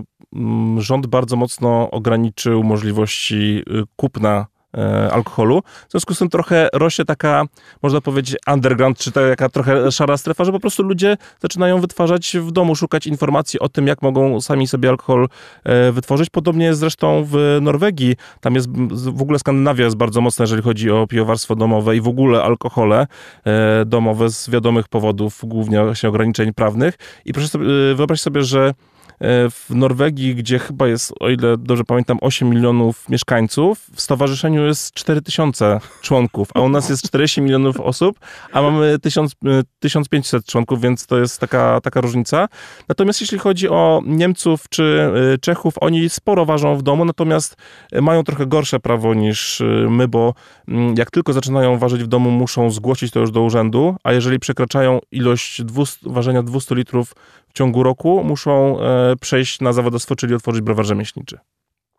rząd 0.77 1.07
bardzo 1.07 1.35
mocno 1.35 1.91
ograniczył 1.91 2.63
możliwości 2.63 3.63
kupna 3.95 4.39
e, 4.39 4.56
alkoholu. 5.11 5.61
W 5.87 5.91
związku 5.91 6.13
z 6.13 6.19
tym 6.19 6.29
trochę 6.29 6.69
rośnie 6.73 7.05
taka, 7.05 7.43
można 7.83 8.01
powiedzieć, 8.01 8.37
underground, 8.53 8.97
czy 8.97 9.11
taka 9.11 9.49
trochę 9.49 9.91
szara 9.91 10.17
strefa, 10.17 10.45
że 10.45 10.51
po 10.51 10.59
prostu 10.59 10.83
ludzie 10.83 11.17
zaczynają 11.41 11.81
wytwarzać 11.81 12.37
w 12.41 12.51
domu, 12.51 12.75
szukać 12.75 13.07
informacji 13.07 13.59
o 13.59 13.69
tym, 13.69 13.87
jak 13.87 14.01
mogą 14.01 14.41
sami 14.41 14.67
sobie 14.67 14.89
alkohol 14.89 15.27
e, 15.63 15.91
wytworzyć. 15.91 16.29
Podobnie 16.29 16.65
jest 16.65 16.79
zresztą 16.79 17.27
w 17.31 17.57
Norwegii. 17.61 18.15
Tam 18.41 18.55
jest 18.55 18.67
w 18.91 19.21
ogóle 19.21 19.39
Skandynawia 19.39 19.85
jest 19.85 19.97
bardzo 19.97 20.21
mocna, 20.21 20.43
jeżeli 20.43 20.61
chodzi 20.61 20.91
o 20.91 21.07
piwowarstwo 21.07 21.55
domowe 21.55 21.95
i 21.95 22.01
w 22.01 22.07
ogóle 22.07 22.43
alkohole 22.43 23.07
e, 23.45 23.85
domowe 23.85 24.29
z 24.29 24.49
wiadomych 24.49 24.87
powodów, 24.87 25.39
głównie 25.43 25.83
właśnie 25.83 26.09
ograniczeń 26.09 26.53
prawnych. 26.53 26.97
I 27.25 27.33
proszę 27.33 27.47
sobie, 27.47 27.65
e, 27.91 27.95
wyobraź 27.95 28.21
sobie, 28.21 28.43
że 28.43 28.67
E, 28.67 28.73
w 29.21 29.65
Norwegii, 29.69 30.35
gdzie 30.35 30.59
chyba 30.59 30.87
jest, 30.87 31.13
o 31.19 31.29
ile 31.29 31.57
dobrze 31.57 31.83
pamiętam, 31.83 32.17
8 32.21 32.49
milionów 32.49 33.09
mieszkańców, 33.09 33.89
w 33.95 34.01
stowarzyszeniu 34.01 34.65
jest 34.65 34.93
4 34.93 35.21
tysiące 35.21 35.79
członków, 36.01 36.47
a 36.53 36.61
u 36.61 36.69
nas 36.69 36.89
jest 36.89 37.03
40 37.03 37.41
milionów 37.41 37.79
osób, 37.79 38.19
a 38.51 38.61
mamy 38.61 38.99
1000, 38.99 39.35
1500 39.79 40.43
e, 40.43 40.51
członków, 40.51 40.81
więc 40.81 41.05
to 41.05 41.17
jest 41.17 41.39
taka, 41.39 41.81
taka 41.81 42.01
różnica. 42.01 42.47
Natomiast 42.89 43.21
jeśli 43.21 43.37
chodzi 43.37 43.69
o 43.69 44.01
Niemców 44.05 44.69
czy 44.69 45.11
e, 45.33 45.37
Czechów, 45.37 45.73
oni 45.81 46.09
sporo 46.09 46.45
ważą 46.45 46.75
w 46.75 46.83
domu, 46.83 47.05
natomiast 47.05 47.55
mają 48.01 48.23
trochę 48.23 48.45
gorsze 48.45 48.79
prawo 48.79 49.13
niż 49.13 49.63
my, 49.89 50.07
bo 50.07 50.33
mm, 50.67 50.95
jak 50.97 51.11
tylko 51.11 51.33
zaczynają 51.33 51.77
ważyć 51.77 52.03
w 52.03 52.07
domu, 52.07 52.31
muszą 52.31 52.69
zgłosić 52.69 53.11
to 53.11 53.19
już 53.19 53.31
do 53.31 53.41
urzędu, 53.41 53.95
a 54.03 54.13
jeżeli 54.13 54.39
przekraczają 54.39 54.99
ilość 55.11 55.63
200, 55.63 56.09
ważenia 56.09 56.43
200 56.43 56.75
litrów 56.75 57.13
ciągu 57.57 57.83
roku 57.83 58.23
muszą 58.23 58.79
e, 58.79 59.15
przejść 59.15 59.61
na 59.61 59.73
zawodowstwo, 59.73 60.15
czyli 60.15 60.35
otworzyć 60.35 60.61
browar 60.61 60.85
rzemieślniczy. 60.85 61.37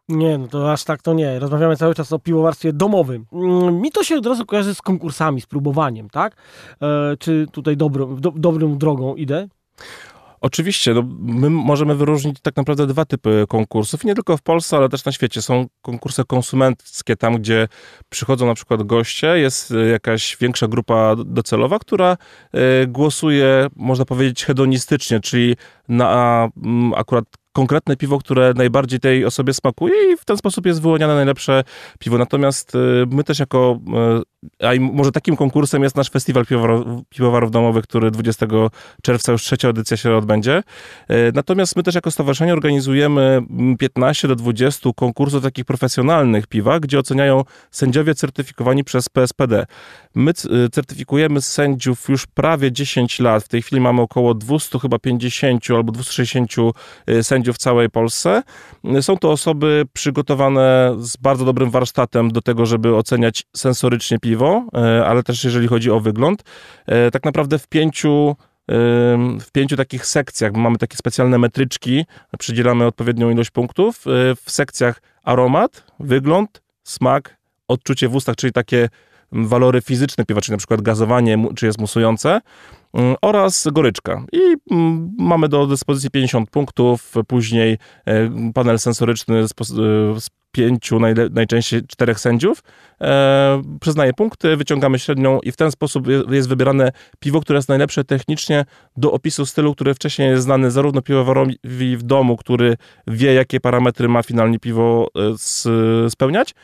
Nie, 0.08 0.38
no 0.38 0.48
to 0.48 0.72
aż 0.72 0.84
tak 0.84 1.02
to 1.02 1.14
nie. 1.14 1.38
Rozmawiamy 1.38 1.76
cały 1.76 1.94
czas 1.94 2.12
o 2.12 2.18
piwowarstwie 2.18 2.72
domowym. 2.72 3.26
Mm, 3.32 3.80
mi 3.80 3.92
to 3.92 4.04
się 4.04 4.16
od 4.16 4.26
razu 4.26 4.46
kojarzy 4.46 4.74
z 4.74 4.82
konkursami, 4.82 5.40
z 5.40 5.46
próbowaniem, 5.46 6.10
tak? 6.10 6.36
E, 6.82 7.16
czy 7.18 7.46
tutaj 7.52 7.76
dobro, 7.76 8.06
do, 8.06 8.30
dobrą 8.30 8.78
drogą 8.78 9.14
idę? 9.14 9.48
Oczywiście, 10.40 10.94
no, 10.94 11.02
my 11.20 11.50
możemy 11.50 11.94
wyróżnić 11.94 12.40
tak 12.42 12.56
naprawdę 12.56 12.86
dwa 12.86 13.04
typy 13.04 13.44
konkursów. 13.48 14.04
Nie 14.04 14.14
tylko 14.14 14.36
w 14.36 14.42
Polsce, 14.42 14.76
ale 14.76 14.88
też 14.88 15.04
na 15.04 15.12
świecie. 15.12 15.42
Są 15.42 15.66
konkursy 15.82 16.24
konsumenckie, 16.24 17.16
tam 17.16 17.36
gdzie 17.38 17.68
przychodzą 18.08 18.46
na 18.46 18.54
przykład 18.54 18.82
goście, 18.82 19.26
jest 19.26 19.70
e, 19.70 19.86
jakaś 19.86 20.36
większa 20.40 20.68
grupa 20.68 21.16
docelowa, 21.16 21.78
która 21.78 22.16
y, 22.82 22.86
głosuje, 22.86 23.66
można 23.76 24.04
powiedzieć, 24.04 24.44
hedonistycznie, 24.44 25.20
czyli 25.20 25.56
na 25.88 26.48
mm, 26.64 26.94
akurat 26.94 27.24
konkretne 27.52 27.96
piwo, 27.96 28.18
które 28.18 28.52
najbardziej 28.56 29.00
tej 29.00 29.24
osobie 29.24 29.54
smakuje 29.54 30.12
i 30.12 30.16
w 30.16 30.24
ten 30.24 30.36
sposób 30.36 30.66
jest 30.66 30.82
wyłoniane 30.82 31.14
najlepsze 31.14 31.64
piwo. 31.98 32.18
Natomiast 32.18 32.74
y, 32.74 32.78
my 33.10 33.24
też 33.24 33.38
jako, 33.38 33.80
y, 34.20 34.22
a 34.62 34.70
może 34.80 35.12
takim 35.12 35.36
konkursem 35.36 35.82
jest 35.82 35.96
nasz 35.96 36.10
festiwal 36.10 36.44
piwowarów, 37.08 37.50
domowych, 37.50 37.84
który 37.84 38.10
20 38.10 38.46
czerwca 39.02 39.32
już 39.32 39.42
trzecia 39.42 39.68
edycja 39.68 39.96
się 39.96 40.16
odbędzie. 40.16 40.62
Y, 41.10 41.14
natomiast 41.34 41.76
my 41.76 41.82
też 41.82 41.94
jako 41.94 42.10
stowarzyszenie 42.10 42.52
organizujemy 42.52 43.42
15 43.78 44.28
do 44.28 44.36
20 44.36 44.90
konkursów 44.96 45.42
takich 45.42 45.64
profesjonalnych 45.64 46.46
piwa, 46.46 46.80
gdzie 46.80 46.98
oceniają 46.98 47.44
sędziowie 47.70 48.14
certyfikowani 48.14 48.84
przez 48.84 49.08
PSPD. 49.08 49.66
My 50.14 50.32
certyfikujemy 50.72 51.42
sędziów 51.42 52.08
już 52.08 52.26
prawie 52.26 52.72
10 52.72 53.20
lat. 53.20 53.44
W 53.44 53.48
tej 53.48 53.62
chwili 53.62 53.80
mamy 53.80 54.02
około 54.02 54.34
200, 54.34 54.78
chyba 54.78 54.98
50 54.98 55.70
albo 55.70 55.92
260 55.92 56.52
sędziów 57.22 57.56
w 57.56 57.58
całej 57.58 57.90
Polsce. 57.90 58.42
Są 59.00 59.16
to 59.16 59.30
osoby 59.30 59.86
przygotowane 59.92 60.96
z 60.98 61.16
bardzo 61.16 61.44
dobrym 61.44 61.70
warsztatem 61.70 62.30
do 62.30 62.42
tego, 62.42 62.66
żeby 62.66 62.96
oceniać 62.96 63.42
sensorycznie 63.56 64.18
piwo, 64.18 64.64
ale 65.06 65.22
też 65.22 65.44
jeżeli 65.44 65.68
chodzi 65.68 65.90
o 65.90 66.00
wygląd. 66.00 66.42
Tak 67.12 67.24
naprawdę 67.24 67.58
w 67.58 67.68
pięciu 67.68 68.36
w 69.40 69.50
pięciu 69.52 69.76
takich 69.76 70.06
sekcjach, 70.06 70.52
mamy 70.52 70.78
takie 70.78 70.96
specjalne 70.96 71.38
metryczki, 71.38 72.04
przydzielamy 72.38 72.86
odpowiednią 72.86 73.30
ilość 73.30 73.50
punktów. 73.50 74.04
W 74.46 74.50
sekcjach 74.50 75.02
aromat, 75.22 75.84
wygląd, 76.00 76.62
smak, 76.84 77.36
odczucie 77.68 78.08
w 78.08 78.14
ustach, 78.14 78.36
czyli 78.36 78.52
takie 78.52 78.88
walory 79.32 79.82
fizyczne 79.82 80.24
piwa, 80.24 80.40
czyli 80.40 80.52
na 80.52 80.58
przykład 80.58 80.82
gazowanie, 80.82 81.46
czy 81.56 81.66
jest 81.66 81.80
musujące. 81.80 82.40
Mm, 82.94 83.16
oraz 83.22 83.68
goryczka. 83.72 84.24
I 84.32 84.56
mm, 84.70 85.14
mamy 85.18 85.48
do 85.48 85.66
dyspozycji 85.66 86.10
50 86.10 86.50
punktów, 86.50 87.14
później 87.26 87.78
e, 88.06 88.30
panel 88.54 88.78
sensoryczny 88.78 89.48
z, 89.48 89.50
e, 89.50 89.54
z 90.20 90.30
pięciu, 90.52 90.98
najczęściej 91.30 91.82
czterech 91.86 92.20
sędziów, 92.20 92.62
e, 93.00 93.62
przyznaje 93.80 94.12
punkty, 94.12 94.56
wyciągamy 94.56 94.98
średnią 94.98 95.40
i 95.40 95.52
w 95.52 95.56
ten 95.56 95.70
sposób 95.70 96.06
jest 96.30 96.48
wybierane 96.48 96.92
piwo, 97.18 97.40
które 97.40 97.56
jest 97.56 97.68
najlepsze 97.68 98.04
technicznie 98.04 98.64
do 98.96 99.12
opisu 99.12 99.46
stylu, 99.46 99.74
który 99.74 99.94
wcześniej 99.94 100.30
jest 100.30 100.44
znany 100.44 100.70
zarówno 100.70 101.02
piwowarowi 101.02 101.96
w 101.96 102.02
domu, 102.02 102.36
który 102.36 102.76
wie, 103.06 103.34
jakie 103.34 103.60
parametry 103.60 104.08
ma 104.08 104.22
finalnie 104.22 104.58
piwo 104.58 105.08
spełniać, 106.08 106.54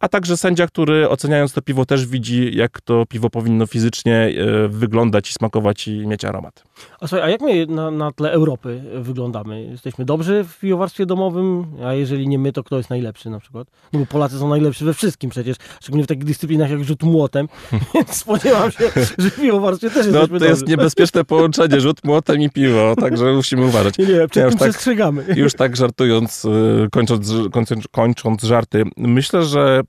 a 0.00 0.08
także 0.08 0.36
sędzia, 0.36 0.66
który 0.66 1.08
oceniając 1.08 1.52
to 1.52 1.62
piwo 1.62 1.84
też 1.84 2.06
widzi, 2.06 2.56
jak 2.56 2.80
to 2.80 3.06
piwo 3.06 3.30
powinno 3.30 3.66
fizycznie 3.66 4.14
e, 4.14 4.68
wyglądać 4.68 5.30
i 5.30 5.32
smakować 5.32 5.88
i 5.88 6.06
mieć 6.06 6.24
aromat. 6.24 6.64
A 7.00 7.06
słuchaj, 7.06 7.26
a 7.26 7.28
jak 7.30 7.40
my 7.40 7.66
na, 7.66 7.90
na 7.90 8.12
tle 8.12 8.32
Europy 8.32 8.82
wyglądamy? 8.94 9.62
Jesteśmy 9.62 10.04
dobrzy 10.04 10.44
w 10.44 10.58
piwowarstwie 10.58 11.06
domowym, 11.06 11.66
a 11.84 11.92
jeżeli 11.94 12.28
nie 12.28 12.38
my, 12.38 12.52
to 12.52 12.64
kto 12.64 12.76
jest 12.76 12.90
najlepszy 12.90 13.30
na 13.30 13.40
przykład? 13.40 13.68
No 13.92 14.00
bo 14.00 14.06
Polacy 14.06 14.38
są 14.38 14.48
najlepsi 14.48 14.84
we 14.84 14.94
wszystkim 14.94 15.30
przecież, 15.30 15.56
szczególnie 15.80 16.04
w 16.04 16.06
takich 16.06 16.24
dyscyplinach 16.24 16.70
jak 16.70 16.84
rzut 16.84 17.02
młotem, 17.02 17.48
więc 17.94 18.16
spodziewam 18.16 18.70
się, 18.70 18.90
że 19.18 19.30
w 19.30 19.40
piwowarstwie 19.40 19.90
też 19.90 20.06
no, 20.06 20.12
jesteśmy 20.12 20.38
to 20.38 20.44
jest 20.44 20.68
niebezpieczne 20.68 21.24
połączenie, 21.24 21.80
rzut 21.80 22.04
młotem 22.04 22.40
i 22.40 22.50
piwo, 22.50 22.94
także 23.00 23.32
musimy 23.32 23.66
uważać. 23.66 23.98
Nie, 23.98 24.06
nie, 24.06 24.28
przed 24.28 24.36
ja 24.36 24.50
tym 24.50 24.58
tak, 24.58 24.68
przestrzegamy. 24.68 25.24
Już 25.36 25.54
tak 25.54 25.76
żartując, 25.76 26.44
e, 26.44 26.88
kończąc, 26.90 27.32
kończąc, 27.52 27.84
kończąc 27.88 28.42
żarty, 28.42 28.82
myślę, 28.96 29.42
że 29.42 29.80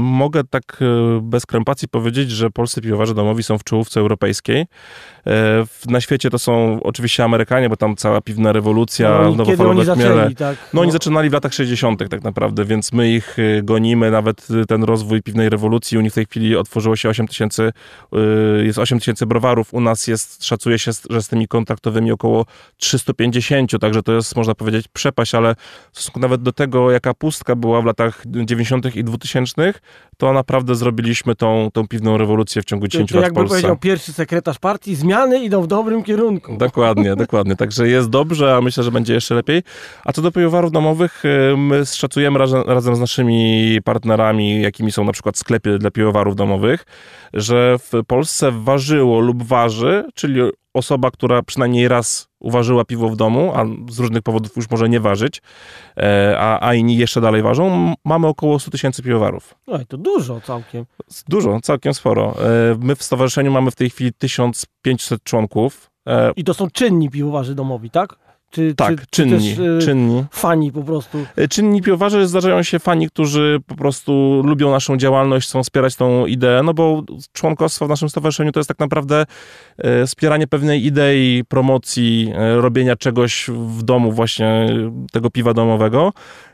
mogę 0.00 0.44
tak 0.44 0.78
e, 0.80 1.20
bez 1.22 1.46
krępacji 1.46 1.88
powiedzieć, 1.88 2.30
że 2.30 2.50
polscy 2.50 2.80
piwowarze 2.80 3.14
domowi 3.14 3.42
są 3.42 3.58
w 3.58 3.64
czołówce 3.64 4.00
europejskiej. 4.00 4.66
E, 5.26 5.64
na 5.86 6.00
świecie 6.00 6.25
to 6.30 6.38
są 6.38 6.80
oczywiście 6.82 7.24
Amerykanie, 7.24 7.68
bo 7.68 7.76
tam 7.76 7.96
cała 7.96 8.20
piwna 8.20 8.52
rewolucja, 8.52 9.20
no, 9.22 9.34
nowofalowe 9.34 9.94
chmiele. 9.94 10.30
Tak? 10.34 10.56
No, 10.74 10.80
oni 10.80 10.92
zaczynali 10.92 11.30
w 11.30 11.32
latach 11.32 11.54
60. 11.54 12.10
tak 12.10 12.24
naprawdę, 12.24 12.64
więc 12.64 12.92
my 12.92 13.10
ich 13.10 13.36
e, 13.38 13.62
gonimy, 13.62 14.10
nawet 14.10 14.48
ten 14.68 14.84
rozwój 14.84 15.22
piwnej 15.22 15.48
rewolucji. 15.48 15.98
U 15.98 16.00
nich 16.00 16.12
w 16.12 16.14
tej 16.14 16.26
chwili 16.26 16.56
otworzyło 16.56 16.96
się 16.96 17.08
8 17.08 17.28
tysięcy, 17.28 17.72
jest 18.62 18.78
8 18.78 18.98
tysięcy 18.98 19.26
browarów, 19.26 19.74
u 19.74 19.80
nas 19.80 20.06
jest, 20.06 20.44
szacuje 20.44 20.78
się, 20.78 20.90
że 21.10 21.22
z 21.22 21.28
tymi 21.28 21.48
kontaktowymi 21.48 22.12
około 22.12 22.46
350, 22.76 23.70
także 23.80 24.02
to 24.02 24.12
jest, 24.12 24.36
można 24.36 24.54
powiedzieć, 24.54 24.88
przepaść, 24.88 25.34
ale 25.34 25.54
w 25.92 26.00
stosunku 26.00 26.20
nawet 26.20 26.42
do 26.42 26.52
tego, 26.52 26.90
jaka 26.90 27.14
pustka 27.14 27.56
była 27.56 27.82
w 27.82 27.84
latach 27.84 28.22
90. 28.26 28.96
i 28.96 29.04
2000, 29.04 29.74
to 30.16 30.32
naprawdę 30.32 30.74
zrobiliśmy 30.74 31.34
tą, 31.34 31.68
tą 31.72 31.88
piwną 31.88 32.18
rewolucję 32.18 32.62
w 32.62 32.64
ciągu 32.64 32.88
10 32.88 33.08
to, 33.08 33.14
to 33.14 33.20
lat 33.20 33.30
w 33.30 33.34
Polsce. 33.34 33.54
jakby 33.54 33.62
powiedział 33.62 33.76
pierwszy 33.76 34.12
sekretarz 34.12 34.58
partii, 34.58 34.94
zmiany 34.94 35.44
idą 35.44 35.62
w 35.62 35.66
dobrym 35.66 36.02
kierunku. 36.02 36.15
Dokładnie, 36.58 37.16
dokładnie. 37.26 37.56
Także 37.56 37.88
jest 37.88 38.10
dobrze, 38.10 38.56
a 38.56 38.60
myślę, 38.60 38.84
że 38.84 38.90
będzie 38.90 39.14
jeszcze 39.14 39.34
lepiej. 39.34 39.62
A 40.04 40.12
co 40.12 40.22
do 40.22 40.32
piwowarów 40.32 40.72
domowych, 40.72 41.24
y, 41.24 41.56
my 41.56 41.86
szacujemy 41.86 42.38
razem, 42.38 42.62
razem 42.66 42.96
z 42.96 43.00
naszymi 43.00 43.78
partnerami, 43.84 44.62
jakimi 44.62 44.92
są 44.92 45.04
na 45.04 45.12
przykład 45.12 45.38
sklepy 45.38 45.78
dla 45.78 45.90
piwowarów 45.90 46.36
domowych, 46.36 46.84
że 47.34 47.76
w 47.78 48.04
Polsce 48.06 48.52
ważyło 48.52 49.20
lub 49.20 49.42
waży, 49.42 50.04
czyli 50.14 50.40
osoba, 50.76 51.10
która 51.10 51.42
przynajmniej 51.42 51.88
raz 51.88 52.28
uważyła 52.40 52.84
piwo 52.84 53.08
w 53.08 53.16
domu, 53.16 53.52
a 53.54 53.64
z 53.92 53.98
różnych 53.98 54.22
powodów 54.22 54.56
już 54.56 54.70
może 54.70 54.88
nie 54.88 55.00
ważyć, 55.00 55.42
e, 55.96 56.36
a, 56.38 56.68
a 56.68 56.74
inni 56.74 56.96
jeszcze 56.96 57.20
dalej 57.20 57.42
ważą, 57.42 57.94
mamy 58.04 58.26
około 58.26 58.58
100 58.58 58.70
tysięcy 58.70 59.02
piwowarów. 59.02 59.54
Oj, 59.66 59.86
to 59.86 59.96
dużo 59.96 60.40
całkiem. 60.40 60.84
Dużo, 61.28 61.60
całkiem 61.60 61.94
sporo. 61.94 62.34
E, 62.38 62.76
my 62.80 62.96
w 62.96 63.02
stowarzyszeniu 63.02 63.52
mamy 63.52 63.70
w 63.70 63.74
tej 63.74 63.90
chwili 63.90 64.12
1500 64.12 65.22
członków. 65.22 65.90
E, 66.06 66.32
I 66.36 66.44
to 66.44 66.54
są 66.54 66.70
czynni 66.70 67.10
piwowarzy 67.10 67.54
domowi, 67.54 67.90
tak? 67.90 68.16
Czy, 68.56 68.74
tak, 68.74 69.00
czy, 69.00 69.06
czynni, 69.10 69.50
czy 69.50 69.56
też, 69.56 69.84
czynni. 69.84 70.24
Fani 70.30 70.72
po 70.72 70.82
prostu. 70.82 71.18
Czynni 71.50 71.82
piwowarze 71.82 72.28
zdarzają 72.28 72.62
się 72.62 72.78
fani, 72.78 73.08
którzy 73.08 73.58
po 73.66 73.74
prostu 73.74 74.42
lubią 74.44 74.70
naszą 74.70 74.96
działalność, 74.96 75.48
chcą 75.48 75.62
wspierać 75.62 75.96
tą 75.96 76.26
ideę, 76.26 76.62
no 76.62 76.74
bo 76.74 77.02
członkostwo 77.32 77.86
w 77.86 77.88
naszym 77.88 78.08
stowarzyszeniu 78.08 78.52
to 78.52 78.60
jest 78.60 78.68
tak 78.68 78.78
naprawdę 78.78 79.26
wspieranie 80.06 80.46
pewnej 80.46 80.86
idei, 80.86 81.44
promocji, 81.48 82.32
robienia 82.56 82.96
czegoś 82.96 83.50
w 83.50 83.82
domu 83.82 84.12
właśnie 84.12 84.66
tego 85.12 85.30
piwa 85.30 85.54
domowego. 85.54 86.12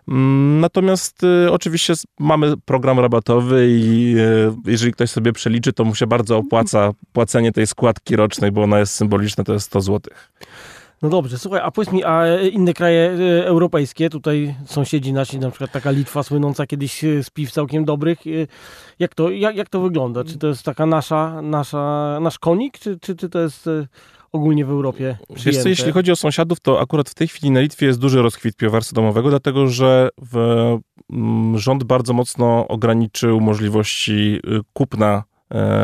Mm, 0.09 0.61
natomiast 0.61 1.25
y, 1.25 1.52
oczywiście 1.52 1.94
mamy 2.21 2.56
program 2.64 3.00
rabatowy 3.00 3.68
i 3.71 4.14
y, 4.18 4.71
jeżeli 4.71 4.92
ktoś 4.92 5.11
sobie 5.11 5.32
przeliczy, 5.32 5.73
to 5.73 5.85
mu 5.85 5.94
się 5.94 6.06
bardzo 6.06 6.38
opłaca 6.38 6.90
płacenie 7.12 7.52
tej 7.52 7.66
składki 7.66 8.16
rocznej, 8.16 8.52
bo 8.52 8.62
ona 8.62 8.78
jest 8.78 8.94
symboliczna, 8.94 9.44
to 9.44 9.52
jest 9.52 9.66
100 9.66 9.80
złotych. 9.80 10.32
No 11.02 11.09
dobrze, 11.09 11.38
słuchaj, 11.38 11.61
a 11.64 11.71
powiedz 11.71 11.92
mi, 11.92 12.04
a 12.04 12.38
inne 12.38 12.75
kraje 12.75 13.11
e, 13.11 13.47
europejskie, 13.47 14.11
tutaj 14.11 14.54
sąsiedzi 14.66 15.12
nasi, 15.12 15.38
na 15.38 15.50
przykład 15.50 15.73
taka 15.73 15.90
Litwa 15.90 16.23
słynąca 16.23 16.66
kiedyś 16.66 17.04
e, 17.04 17.23
z 17.23 17.30
piw 17.30 17.52
całkiem 17.52 17.85
dobrych, 17.85 18.26
e, 18.26 18.30
jak 18.99 19.14
to, 19.14 19.30
jak, 19.30 19.56
jak 19.56 19.68
to 19.68 19.80
wygląda? 19.80 20.25
Czy 20.25 20.38
to 20.38 20.47
jest 20.47 20.62
taka 20.62 20.87
nasza, 20.87 21.42
nasza, 21.42 22.18
nasz 22.21 22.38
konik, 22.38 22.78
czy, 22.78 22.99
czy, 22.99 23.16
czy 23.16 23.28
to 23.28 23.40
jest 23.40 23.66
e, 23.66 23.87
ogólnie 24.32 24.64
w 24.64 24.71
Europie 24.71 25.18
Wiesz 25.30 25.62
co, 25.62 25.68
jeśli 25.68 25.92
chodzi 25.92 26.12
o 26.12 26.16
sąsiadów, 26.16 26.61
to 26.61 26.80
akurat 26.80 27.11
w 27.11 27.14
tej 27.14 27.28
chwili 27.28 27.50
na 27.50 27.61
Litwie 27.61 27.87
jest 27.87 27.99
duży 27.99 28.23
rozkwit 28.23 28.56
piwowarstwa 28.56 28.94
domowego, 28.94 29.30
dlatego 29.30 29.68
że 29.68 30.09
w, 30.32 30.37
mm, 31.12 31.59
rząd 31.59 31.85
bardzo 31.85 32.12
mocno 32.12 32.68
ograniczył 32.68 33.40
możliwości 33.40 34.40
y, 34.47 34.61
kupna 34.73 35.16
e, 35.16 35.31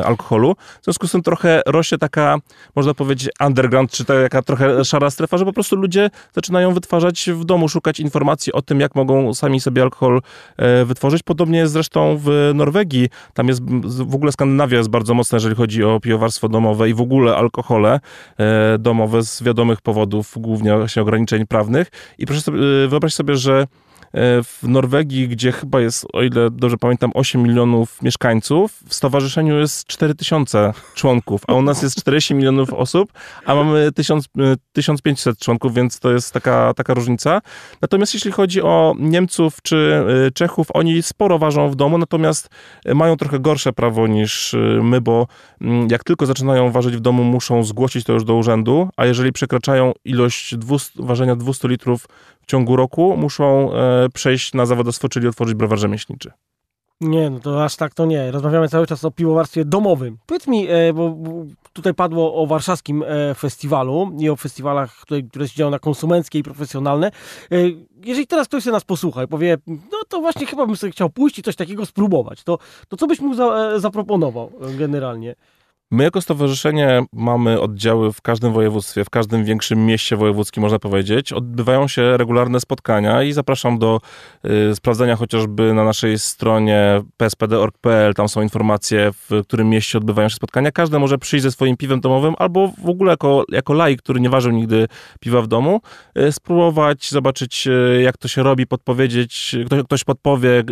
alkoholu. 0.04 0.56
W 0.80 0.84
związku 0.84 1.08
z 1.08 1.12
tym 1.12 1.22
trochę 1.22 1.62
rośnie 1.66 1.98
taka, 1.98 2.36
można 2.76 2.94
powiedzieć, 2.94 3.30
underground, 3.46 3.90
czy 3.90 4.04
taka 4.04 4.42
trochę 4.42 4.84
szara 4.84 5.10
strefa, 5.10 5.38
że 5.38 5.44
po 5.44 5.52
prostu 5.52 5.76
ludzie 5.76 6.10
zaczynają 6.34 6.74
wytwarzać 6.74 7.30
w 7.34 7.44
domu, 7.44 7.68
szukać 7.68 8.00
informacji 8.00 8.52
o 8.52 8.62
tym, 8.62 8.80
jak 8.80 8.94
mogą 8.94 9.34
sami 9.34 9.60
sobie 9.60 9.82
alkohol 9.82 10.20
e, 10.56 10.84
wytworzyć. 10.84 11.22
Podobnie 11.22 11.58
jest 11.58 11.72
zresztą 11.72 12.18
w 12.24 12.52
Norwegii. 12.54 13.08
Tam 13.34 13.48
jest 13.48 13.62
w 13.84 14.14
ogóle 14.14 14.32
Skandynawia 14.32 14.78
jest 14.78 14.90
bardzo 14.90 15.14
mocna, 15.14 15.36
jeżeli 15.36 15.54
chodzi 15.54 15.84
o 15.84 16.00
piwowarstwo 16.00 16.48
domowe 16.48 16.90
i 16.90 16.94
w 16.94 17.00
ogóle 17.00 17.36
alkohole 17.36 18.00
e, 18.38 18.78
domowe 18.78 19.22
z 19.22 19.42
wiadomych 19.42 19.80
powodów, 19.80 20.34
głównie 20.36 20.76
właśnie 20.76 21.02
ograniczeń 21.02 21.46
prawnych. 21.46 21.90
I 22.18 22.26
proszę 22.26 22.42
sobie, 22.42 22.58
e, 22.84 22.88
wyobraź 22.88 23.14
sobie, 23.14 23.36
że 23.36 23.62
e, 23.62 23.87
w 24.14 24.58
Norwegii, 24.62 25.28
gdzie 25.28 25.52
chyba 25.52 25.80
jest, 25.80 26.06
o 26.12 26.22
ile 26.22 26.50
dobrze 26.50 26.76
pamiętam, 26.76 27.10
8 27.14 27.42
milionów 27.42 28.02
mieszkańców, 28.02 28.82
w 28.88 28.94
stowarzyszeniu 28.94 29.58
jest 29.58 29.86
4 29.86 30.14
tysiące 30.14 30.72
członków, 30.94 31.42
a 31.48 31.54
u 31.54 31.62
nas 31.62 31.82
jest 31.82 31.96
40 31.96 32.34
milionów 32.34 32.72
osób, 32.72 33.12
a 33.44 33.54
mamy 33.54 33.92
1000, 33.92 34.24
e, 34.38 34.54
1500 34.72 35.38
członków, 35.38 35.74
więc 35.74 36.00
to 36.00 36.12
jest 36.12 36.32
taka, 36.32 36.74
taka 36.74 36.94
różnica. 36.94 37.40
Natomiast 37.82 38.14
jeśli 38.14 38.30
chodzi 38.32 38.62
o 38.62 38.94
Niemców 38.98 39.62
czy 39.62 40.04
e, 40.26 40.30
Czechów, 40.30 40.66
oni 40.74 41.02
sporo 41.02 41.38
ważą 41.38 41.70
w 41.70 41.76
domu, 41.76 41.98
natomiast 41.98 42.48
e, 42.84 42.94
mają 42.94 43.16
trochę 43.16 43.38
gorsze 43.38 43.72
prawo 43.72 44.06
niż 44.06 44.54
e, 44.54 44.58
my, 44.82 45.00
bo 45.00 45.26
mm, 45.60 45.88
jak 45.90 46.04
tylko 46.04 46.26
zaczynają 46.26 46.72
ważyć 46.72 46.96
w 46.96 47.00
domu, 47.00 47.24
muszą 47.24 47.64
zgłosić 47.64 48.04
to 48.04 48.12
już 48.12 48.24
do 48.24 48.34
urzędu, 48.34 48.88
a 48.96 49.06
jeżeli 49.06 49.32
przekraczają 49.32 49.92
ilość 50.04 50.56
200, 50.56 51.02
ważenia 51.02 51.36
200 51.36 51.68
litrów 51.68 52.06
ciągu 52.48 52.76
roku, 52.76 53.16
muszą 53.16 53.72
e, 53.74 54.08
przejść 54.14 54.54
na 54.54 54.66
zawodowstwo, 54.66 55.08
czyli 55.08 55.28
otworzyć 55.28 55.54
browar 55.54 55.78
rzemieślniczy. 55.78 56.30
Nie, 57.00 57.30
no 57.30 57.40
to 57.40 57.64
aż 57.64 57.76
tak 57.76 57.94
to 57.94 58.06
nie. 58.06 58.30
Rozmawiamy 58.30 58.68
cały 58.68 58.86
czas 58.86 59.04
o 59.04 59.10
piwowarstwie 59.10 59.64
domowym. 59.64 60.18
Powiedz 60.26 60.46
mi, 60.46 60.68
e, 60.68 60.92
bo 60.92 61.16
tutaj 61.72 61.94
padło 61.94 62.34
o 62.34 62.46
warszawskim 62.46 63.04
e, 63.06 63.34
festiwalu 63.34 64.10
i 64.18 64.30
o 64.30 64.36
festiwalach, 64.36 64.94
które, 65.30 65.48
się 65.48 65.56
dzieją 65.56 65.70
na 65.70 65.78
konsumenckie 65.78 66.38
i 66.38 66.42
profesjonalne. 66.42 67.10
Jeżeli 68.04 68.26
teraz 68.26 68.48
ktoś 68.48 68.64
się 68.64 68.70
nas 68.70 68.84
posłucha 68.84 69.22
i 69.22 69.26
powie, 69.26 69.56
no 69.66 69.98
to 70.08 70.20
właśnie 70.20 70.46
chyba 70.46 70.66
bym 70.66 70.76
sobie 70.76 70.92
chciał 70.92 71.10
pójść 71.10 71.38
i 71.38 71.42
coś 71.42 71.56
takiego 71.56 71.86
spróbować, 71.86 72.44
to, 72.44 72.58
to 72.88 72.96
co 72.96 73.06
byś 73.06 73.20
mu 73.20 73.34
za, 73.34 73.78
zaproponował 73.78 74.52
generalnie? 74.78 75.34
My 75.90 76.04
jako 76.04 76.20
stowarzyszenie 76.20 77.02
mamy 77.12 77.60
oddziały 77.60 78.12
w 78.12 78.22
każdym 78.22 78.52
województwie, 78.52 79.04
w 79.04 79.10
każdym 79.10 79.44
większym 79.44 79.86
mieście 79.86 80.16
wojewódzkim, 80.16 80.62
można 80.62 80.78
powiedzieć. 80.78 81.32
Odbywają 81.32 81.88
się 81.88 82.16
regularne 82.16 82.60
spotkania 82.60 83.22
i 83.22 83.32
zapraszam 83.32 83.78
do 83.78 84.00
y, 84.70 84.74
sprawdzenia 84.76 85.16
chociażby 85.16 85.74
na 85.74 85.84
naszej 85.84 86.18
stronie 86.18 87.02
pspd.org.pl. 87.16 88.14
Tam 88.14 88.28
są 88.28 88.42
informacje, 88.42 89.10
w 89.12 89.42
którym 89.44 89.68
mieście 89.68 89.98
odbywają 89.98 90.28
się 90.28 90.34
spotkania. 90.34 90.72
Każdy 90.72 90.98
może 90.98 91.18
przyjść 91.18 91.42
ze 91.42 91.50
swoim 91.50 91.76
piwem 91.76 92.00
domowym 92.00 92.34
albo 92.38 92.72
w 92.84 92.88
ogóle 92.88 93.10
jako, 93.10 93.44
jako 93.48 93.72
laik, 93.72 94.02
który 94.02 94.20
nie 94.20 94.30
ważył 94.30 94.52
nigdy 94.52 94.88
piwa 95.20 95.42
w 95.42 95.46
domu, 95.46 95.80
y, 96.18 96.32
spróbować, 96.32 97.10
zobaczyć 97.10 97.66
y, 97.66 98.02
jak 98.02 98.16
to 98.16 98.28
się 98.28 98.42
robi, 98.42 98.66
podpowiedzieć. 98.66 99.56
Ktoś, 99.66 99.82
ktoś 99.84 100.04
podpowie, 100.04 100.64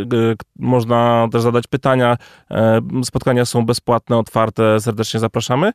można 0.58 1.28
też 1.32 1.42
zadać 1.42 1.66
pytania. 1.66 2.16
E, 2.50 2.80
Spotkania 3.04 3.44
są 3.44 3.66
bezpłatne, 3.66 4.18
otwarte, 4.18 4.80
serdecznie 4.80 5.05
zapraszamy. 5.12 5.72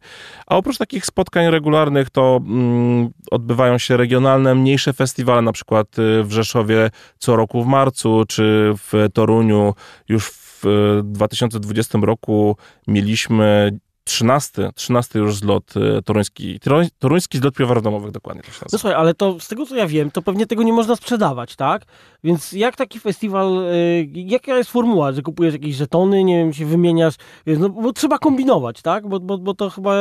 A 0.47 0.57
oprócz 0.57 0.77
takich 0.77 1.05
spotkań 1.05 1.49
regularnych 1.49 2.09
to 2.09 2.39
mm, 2.45 3.09
odbywają 3.31 3.77
się 3.77 3.97
regionalne, 3.97 4.55
mniejsze 4.55 4.93
festiwale, 4.93 5.41
na 5.41 5.51
przykład 5.51 5.99
y, 5.99 6.23
w 6.23 6.31
Rzeszowie 6.31 6.89
co 7.17 7.35
roku 7.35 7.63
w 7.63 7.67
marcu, 7.67 8.23
czy 8.27 8.73
w 8.77 9.07
Toruniu 9.13 9.73
już 10.09 10.31
w 10.31 10.65
y, 10.65 11.03
2020 11.03 11.99
roku 12.01 12.57
mieliśmy 12.87 13.71
13, 14.11 14.69
13 14.75 15.19
już 15.19 15.35
zlot 15.35 15.73
y, 15.77 16.01
toruński, 16.05 16.59
toruń- 16.59 16.89
toruński 16.99 17.37
zlot 17.37 17.55
piwowarów 17.55 17.83
domowych, 17.83 18.11
dokładnie 18.11 18.43
się 18.43 18.51
No 18.71 18.79
słuchaj, 18.79 18.93
ale 18.93 19.13
to 19.13 19.39
z 19.39 19.47
tego 19.47 19.65
co 19.65 19.75
ja 19.75 19.87
wiem, 19.87 20.11
to 20.11 20.21
pewnie 20.21 20.45
tego 20.45 20.63
nie 20.63 20.73
można 20.73 20.95
sprzedawać, 20.95 21.55
tak? 21.55 21.81
Więc 22.23 22.51
jak 22.51 22.75
taki 22.75 22.99
festiwal, 22.99 23.57
y, 23.73 24.07
jaka 24.13 24.57
jest 24.57 24.71
formuła, 24.71 25.11
że 25.11 25.21
kupujesz 25.21 25.53
jakieś 25.53 25.75
żetony, 25.75 26.23
nie 26.23 26.37
wiem, 26.37 26.53
się 26.53 26.65
wymieniasz, 26.65 27.15
no 27.45 27.69
bo 27.69 27.93
trzeba 27.93 28.17
kombinować, 28.17 28.81
tak? 28.81 29.07
Bo, 29.07 29.19
bo, 29.19 29.37
bo 29.37 29.53
to 29.53 29.69
chyba, 29.69 29.93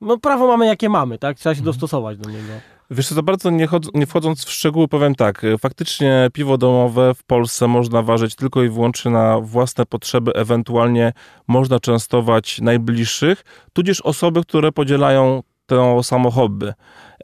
no 0.00 0.18
prawo 0.18 0.46
mamy 0.46 0.66
jakie 0.66 0.88
mamy, 0.88 1.18
tak? 1.18 1.38
Trzeba 1.38 1.54
się 1.54 1.62
dostosować 1.62 2.18
do 2.18 2.30
niego. 2.30 2.52
Wiesz 2.90 3.08
co, 3.08 3.14
za 3.14 3.22
bardzo 3.22 3.50
nie, 3.50 3.68
nie 3.94 4.06
wchodząc 4.06 4.44
w 4.44 4.50
szczegóły, 4.50 4.88
powiem 4.88 5.14
tak. 5.14 5.44
y, 5.44 5.58
Faktycznie 5.58 6.28
piwo 6.32 6.58
domowe 6.58 7.14
w 7.14 7.24
Polsce 7.24 7.68
można 7.68 8.02
ważyć 8.02 8.34
tylko 8.34 8.62
i 8.62 8.68
wyłącznie 8.68 9.10
na 9.10 9.40
własne 9.40 9.86
potrzeby, 9.86 10.32
ewentualnie 10.34 11.12
można 11.46 11.80
częstować 11.80 12.60
najbliższych, 12.60 13.44
tudzież 13.72 14.00
osoby, 14.00 14.42
które 14.42 14.72
podzielają 14.72 15.42
to 15.66 16.02
samo 16.02 16.30
hobby. 16.30 16.72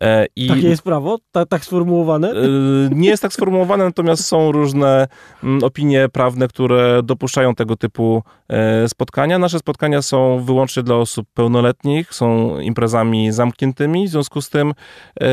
E, 0.02 0.26
I 0.36 0.48
Takie 0.48 0.68
jest 0.68 0.82
prawo? 0.82 1.18
Ta, 1.32 1.46
tak 1.46 1.64
sformułowane? 1.64 2.32
y, 2.32 2.88
nie 2.90 3.08
jest 3.08 3.22
tak 3.22 3.32
sformułowane, 3.32 3.84
natomiast 3.84 4.24
są 4.24 4.52
różne 4.52 5.08
mm, 5.44 5.64
opinie 5.64 6.08
prawne, 6.12 6.48
które 6.48 7.02
dopuszczają 7.02 7.54
tego 7.54 7.76
typu 7.76 8.22
e, 8.48 8.88
spotkania. 8.88 9.38
Nasze 9.38 9.58
spotkania 9.58 10.02
są 10.02 10.40
wyłącznie 10.44 10.82
dla 10.82 10.96
osób 10.96 11.26
pełnoletnich, 11.34 12.14
są 12.14 12.58
imprezami 12.60 13.32
zamkniętymi, 13.32 14.08
w 14.08 14.10
związku 14.10 14.42
z 14.42 14.50
tym 14.50 14.72
e, 15.20 15.26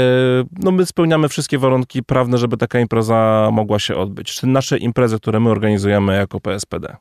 no 0.63 0.71
my 0.71 0.85
spełniamy 0.85 1.29
wszystkie 1.29 1.57
warunki 1.57 2.03
prawne, 2.03 2.37
żeby 2.37 2.57
taka 2.57 2.79
impreza 2.79 3.49
mogła 3.51 3.79
się 3.79 3.95
odbyć. 3.95 4.31
Czy 4.33 4.47
nasze 4.47 4.77
imprezy, 4.77 5.17
które 5.17 5.39
my 5.39 5.49
organizujemy 5.49 6.15
jako 6.15 6.39
PSPD. 6.39 6.97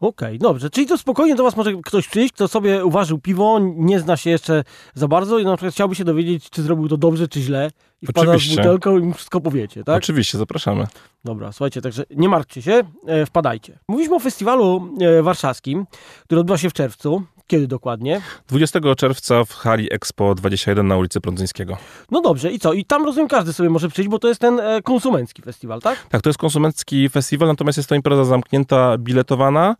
Okej, 0.00 0.38
dobrze. 0.38 0.70
Czyli 0.70 0.86
to 0.86 0.98
spokojnie 0.98 1.34
do 1.34 1.42
was 1.42 1.56
może 1.56 1.72
ktoś 1.72 2.08
przyjść, 2.08 2.34
kto 2.34 2.48
sobie 2.48 2.84
uważył 2.84 3.18
piwo, 3.18 3.58
nie 3.62 4.00
zna 4.00 4.16
się 4.16 4.30
jeszcze 4.30 4.64
za 4.94 5.08
bardzo 5.08 5.38
i 5.38 5.44
na 5.44 5.56
przykład 5.56 5.74
chciałby 5.74 5.94
się 5.94 6.04
dowiedzieć, 6.04 6.50
czy 6.50 6.62
zrobił 6.62 6.88
to 6.88 6.96
dobrze, 6.96 7.28
czy 7.28 7.40
źle 7.40 7.70
i 8.02 8.06
wpada 8.06 8.38
z 8.38 8.56
butelką 8.56 8.98
i 8.98 9.02
mu 9.02 9.14
wszystko 9.14 9.40
powiecie, 9.40 9.84
tak? 9.84 9.96
Oczywiście, 9.96 10.38
zapraszamy. 10.38 10.86
Dobra, 11.24 11.52
słuchajcie, 11.52 11.82
także 11.82 12.04
nie 12.10 12.28
martwcie 12.28 12.62
się, 12.62 12.82
e, 13.06 13.26
wpadajcie. 13.26 13.78
Mówiliśmy 13.88 14.16
o 14.16 14.20
festiwalu 14.20 14.96
e, 15.00 15.22
warszawskim, 15.22 15.86
który 16.24 16.40
odbywa 16.40 16.58
się 16.58 16.70
w 16.70 16.72
czerwcu. 16.72 17.22
Kiedy 17.50 17.66
dokładnie? 17.66 18.20
20 18.48 18.80
czerwca 18.96 19.44
w 19.44 19.52
hali 19.52 19.92
Expo 19.92 20.34
21 20.34 20.86
na 20.88 20.96
ulicy 20.96 21.20
Prądzyńskiego. 21.20 21.76
No 22.10 22.20
dobrze, 22.20 22.50
i 22.52 22.58
co? 22.58 22.72
I 22.72 22.84
tam 22.84 23.04
rozumiem, 23.04 23.28
każdy 23.28 23.52
sobie 23.52 23.70
może 23.70 23.88
przyjść, 23.88 24.10
bo 24.10 24.18
to 24.18 24.28
jest 24.28 24.40
ten 24.40 24.60
e, 24.60 24.82
konsumencki 24.82 25.42
festiwal, 25.42 25.80
tak? 25.80 26.06
Tak, 26.08 26.22
to 26.22 26.28
jest 26.28 26.38
konsumencki 26.38 27.08
festiwal, 27.08 27.48
natomiast 27.48 27.78
jest 27.78 27.88
to 27.88 27.94
impreza 27.94 28.24
zamknięta, 28.24 28.98
biletowana. 28.98 29.76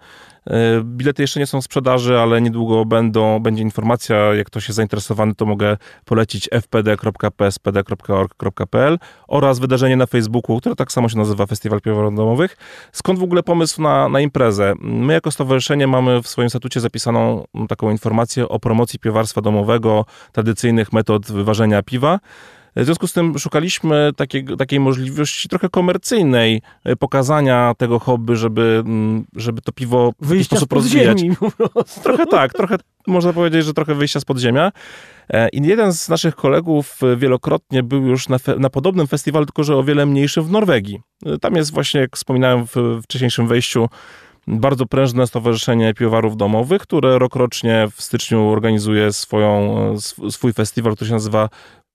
E, 0.47 0.83
Bilety 0.85 1.23
jeszcze 1.23 1.41
nie 1.41 1.47
są 1.47 1.61
w 1.61 1.65
sprzedaży, 1.65 2.19
ale 2.19 2.41
niedługo 2.41 2.85
będą, 2.85 3.41
będzie 3.41 3.63
informacja. 3.63 4.17
Jak 4.17 4.47
ktoś 4.47 4.69
jest 4.69 4.77
zainteresowany, 4.77 5.35
to 5.35 5.47
mogę 5.47 5.77
polecić 6.05 6.49
fpd.pspd.org.pl 6.53 8.99
oraz 9.29 9.59
wydarzenie 9.59 9.97
na 9.97 10.07
Facebooku, 10.07 10.61
które 10.61 10.77
tak 10.77 10.93
samo 10.93 11.09
się 11.09 11.19
nazywa 11.19 11.47
Festiwal 11.47 11.81
Piwowarów 11.81 12.17
Domowych. 12.17 12.57
Skąd 12.93 13.19
w 13.19 13.23
ogóle 13.23 13.43
pomysł 13.43 13.83
na, 13.83 14.09
na 14.09 14.21
imprezę? 14.21 14.75
My 14.81 15.13
jako 15.13 15.31
stowarzyszenie 15.31 15.87
mamy 15.87 16.23
w 16.23 16.29
swoim 16.29 16.51
statucie 16.51 16.81
zapisaną 16.81 17.45
taką 17.69 17.91
informację 17.91 18.49
o 18.49 18.61
promocji 18.61 18.99
piwowarstwa 18.99 19.41
domowego, 19.41 20.05
tradycyjnych 20.33 20.93
metod 20.93 21.33
wyważenia 21.33 21.83
piwa. 21.83 22.19
W 22.77 22.85
związku 22.85 23.07
z 23.07 23.13
tym 23.13 23.39
szukaliśmy 23.39 24.11
takiego, 24.17 24.57
takiej 24.57 24.81
możliwości 24.81 25.49
trochę 25.49 25.69
komercyjnej 25.69 26.63
e, 26.85 26.97
pokazania 26.97 27.73
tego 27.79 27.99
hobby, 27.99 28.37
żeby, 28.37 28.83
mm, 28.87 29.25
żeby 29.37 29.63
to 29.63 29.73
piwo 29.73 30.13
w 30.21 30.31
jakiś 30.31 30.47
sposób 30.47 30.73
rozwijać. 30.73 31.21
ziemi 31.21 31.37
po 31.37 31.51
prostu. 31.51 32.01
Trochę 32.01 32.27
tak, 32.27 32.53
trochę 32.53 32.77
można 33.07 33.33
powiedzieć, 33.33 33.65
że 33.65 33.75
trochę 33.75 33.95
wyjścia 33.95 34.21
z 34.21 34.25
podziemia. 34.25 34.73
E, 35.31 35.49
I 35.49 35.67
jeden 35.67 35.93
z 35.93 36.09
naszych 36.09 36.35
kolegów 36.37 37.03
e, 37.03 37.17
wielokrotnie 37.17 37.83
był 37.83 38.07
już 38.07 38.29
na, 38.29 38.39
fe, 38.39 38.57
na 38.59 38.71
podobnym 38.71 39.07
festiwalu, 39.07 39.47
tylko 39.47 39.65
że 39.65 39.77
o 39.77 39.85
wiele 39.85 40.07
mniejszym 40.07 40.45
w 40.45 40.51
Norwegii. 40.51 41.01
Tam 41.41 41.57
jest 41.57 41.73
właśnie, 41.73 42.01
jak 42.01 42.17
wspominałem 42.17 42.67
w 42.67 43.01
wcześniejszym 43.05 43.49
wejściu, 43.49 43.89
bardzo 44.47 44.87
prężne 44.87 45.27
Stowarzyszenie 45.27 45.95
Piwowarów 45.95 46.37
Domowych, 46.37 46.83
które 46.83 47.19
rokrocznie 47.19 47.89
w 47.97 48.03
styczniu 48.03 48.49
organizuje 48.49 49.13
swoją, 49.13 49.77
sw- 49.95 50.31
swój 50.31 50.53
festiwal, 50.53 50.95
który 50.95 51.09
się 51.09 51.15
nazywa 51.15 51.49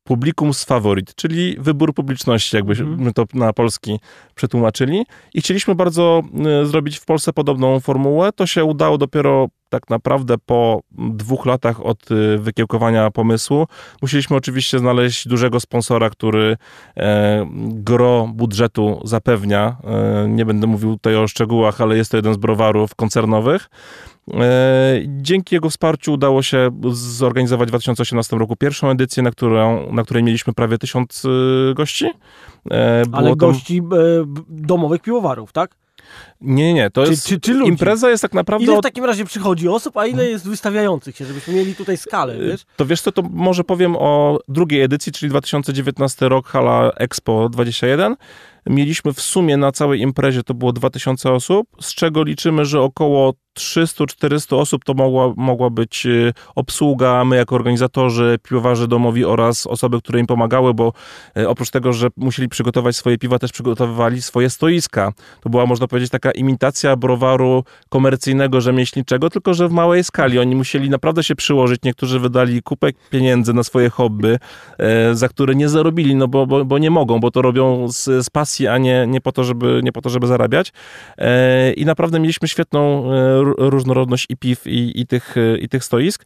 Publicums 0.08 0.64
Favorit, 0.64 1.16
czyli 1.16 1.56
wybór 1.60 1.94
publiczności, 1.94 2.56
jakbyśmy 2.56 2.86
Mhm. 2.86 3.14
to 3.14 3.26
na 3.34 3.54
polski 3.54 4.00
przetłumaczyli. 4.36 5.06
I 5.34 5.42
chcieliśmy 5.42 5.76
bardzo 5.76 6.22
e, 6.62 6.66
zrobić 6.66 6.98
w 6.98 7.06
Polsce 7.06 7.34
podobną 7.34 7.80
formułę. 7.80 8.32
To 8.32 8.46
się 8.46 8.64
udało 8.64 8.98
dopiero 8.98 9.48
tak 9.76 9.90
naprawdę 9.90 10.38
po 10.46 10.82
dwóch 10.98 11.46
latach 11.46 11.86
od 11.86 12.12
y, 12.12 12.38
wykiełkowania 12.38 13.12
pomysłu 13.12 13.68
musieliśmy 14.02 14.36
oczywiście 14.36 14.80
znaleźć 14.80 15.28
dużego 15.28 15.60
sponsora, 15.60 16.10
który 16.10 16.58
e, 16.98 17.46
gro 17.70 18.30
budżetu 18.34 19.02
zapewnia. 19.04 19.78
E, 19.84 20.28
nie 20.30 20.46
będę 20.46 20.68
mówił 20.68 20.92
tutaj 20.92 21.16
o 21.16 21.28
szczegółach, 21.28 21.82
ale 21.82 21.98
jest 21.98 22.12
to 22.12 22.18
jeden 22.18 22.34
z 22.34 22.38
browarów 22.38 22.96
koncernowych. 22.96 23.70
E, 24.34 25.00
dzięki 25.08 25.56
jego 25.56 25.70
wsparciu 25.70 26.14
udało 26.14 26.44
się 26.44 26.70
zorganizować 26.92 27.68
w 27.68 27.72
2018 27.72 28.38
roku 28.38 28.56
pierwszą 28.56 28.90
edycję, 28.90 29.24
na, 29.24 29.32
którą, 29.32 29.92
na 29.92 30.04
której 30.04 30.24
mieliśmy 30.24 30.54
prawie 30.54 30.78
tysiąc 30.78 31.24
gości. 31.76 32.12
Ale 33.12 33.36
gości 33.36 33.82
domowych 34.50 35.02
piwowarów, 35.02 35.52
tak? 35.52 35.76
Nie, 36.46 36.74
nie, 36.74 36.90
to 36.90 37.04
czy, 37.04 37.12
jest. 37.12 37.28
Czy, 37.28 37.40
czy 37.40 37.54
ludzi? 37.54 37.72
Impreza 37.72 38.10
jest 38.10 38.22
tak 38.22 38.34
naprawdę. 38.34 38.66
Ile 38.66 38.78
w 38.78 38.82
takim 38.82 39.06
razie 39.06 39.26
przychodzi 39.26 39.68
osób, 39.68 39.98
a 39.98 40.06
ile 40.06 40.30
jest 40.30 40.50
wystawiających 40.50 41.16
się, 41.16 41.26
żebyśmy 41.26 41.54
mieli 41.54 41.76
tutaj 41.76 41.98
skalę, 41.98 42.38
wiesz? 42.38 42.62
To 42.76 42.86
wiesz 42.86 43.02
co, 43.02 43.12
to 43.12 43.22
może 43.22 43.64
powiem 43.64 43.96
o 43.96 44.40
drugiej 44.48 44.82
edycji, 44.82 45.12
czyli 45.12 45.30
2019 45.30 46.30
rok 46.30 46.48
Hala 46.48 46.92
Expo 46.92 47.50
21 47.50 48.16
mieliśmy 48.70 49.14
w 49.14 49.22
sumie 49.22 49.58
na 49.58 49.72
całej 49.72 50.02
imprezie 50.02 50.44
to 50.44 50.54
było 50.54 50.74
2000 50.74 51.32
osób, 51.32 51.68
z 51.82 51.96
czego 51.96 52.24
liczymy, 52.24 52.66
że 52.66 52.82
około 52.82 53.34
300-400 53.60 54.56
osób 54.56 54.84
to 54.84 54.94
mogła, 54.94 55.34
mogła 55.38 55.70
być 55.70 56.06
y, 56.06 56.34
obsługa, 56.56 57.26
my 57.26 57.36
jako 57.36 57.56
organizatorzy, 57.56 58.40
piwowarzy 58.44 58.88
domowi 58.88 59.26
oraz 59.26 59.68
osoby, 59.68 60.02
które 60.02 60.20
im 60.20 60.28
pomagały, 60.28 60.74
bo 60.74 60.94
y, 61.38 61.50
oprócz 61.50 61.70
tego, 61.70 61.94
że 61.94 62.08
musieli 62.18 62.50
przygotować 62.50 62.96
swoje 62.96 63.18
piwa, 63.18 63.40
też 63.40 63.52
przygotowywali 63.52 64.22
swoje 64.22 64.50
stoiska. 64.50 65.14
To 65.42 65.50
była, 65.50 65.66
można 65.66 65.88
powiedzieć, 65.88 66.12
taka 66.12 66.32
imitacja 66.36 66.96
browaru 66.96 67.64
komercyjnego, 67.90 68.62
rzemieślniczego, 68.62 69.30
tylko 69.30 69.54
że 69.54 69.68
w 69.68 69.72
małej 69.72 70.04
skali. 70.04 70.40
Oni 70.40 70.56
musieli 70.56 70.90
naprawdę 70.90 71.24
się 71.24 71.36
przyłożyć. 71.36 71.80
Niektórzy 71.84 72.20
wydali 72.20 72.62
kupę 72.62 72.90
pieniędzy 73.10 73.54
na 73.54 73.64
swoje 73.64 73.90
hobby, 73.90 74.38
y, 75.12 75.16
za 75.16 75.30
które 75.30 75.56
nie 75.56 75.70
zarobili, 75.70 76.16
no 76.16 76.28
bo, 76.28 76.48
bo, 76.48 76.66
bo 76.66 76.78
nie 76.78 76.92
mogą, 76.92 77.20
bo 77.20 77.32
to 77.32 77.42
robią 77.42 77.88
z, 77.88 78.26
z 78.26 78.30
pasji 78.30 78.68
a 78.68 78.78
nie, 78.78 79.06
nie, 79.08 79.22
po 79.22 79.32
to, 79.32 79.44
żeby, 79.44 79.82
nie 79.84 79.92
po 79.92 80.02
to, 80.02 80.10
żeby 80.10 80.28
zarabiać. 80.28 80.74
E, 81.18 81.74
I 81.74 81.86
naprawdę 81.86 82.20
mieliśmy 82.20 82.48
świetną 82.48 83.12
e, 83.14 83.44
różnorodność 83.58 84.26
i 84.30 84.38
piw, 84.38 84.68
i, 84.68 85.02
i, 85.02 85.08
tych, 85.08 85.38
e, 85.38 85.58
i 85.58 85.70
tych 85.70 85.84
stoisk. 85.84 86.26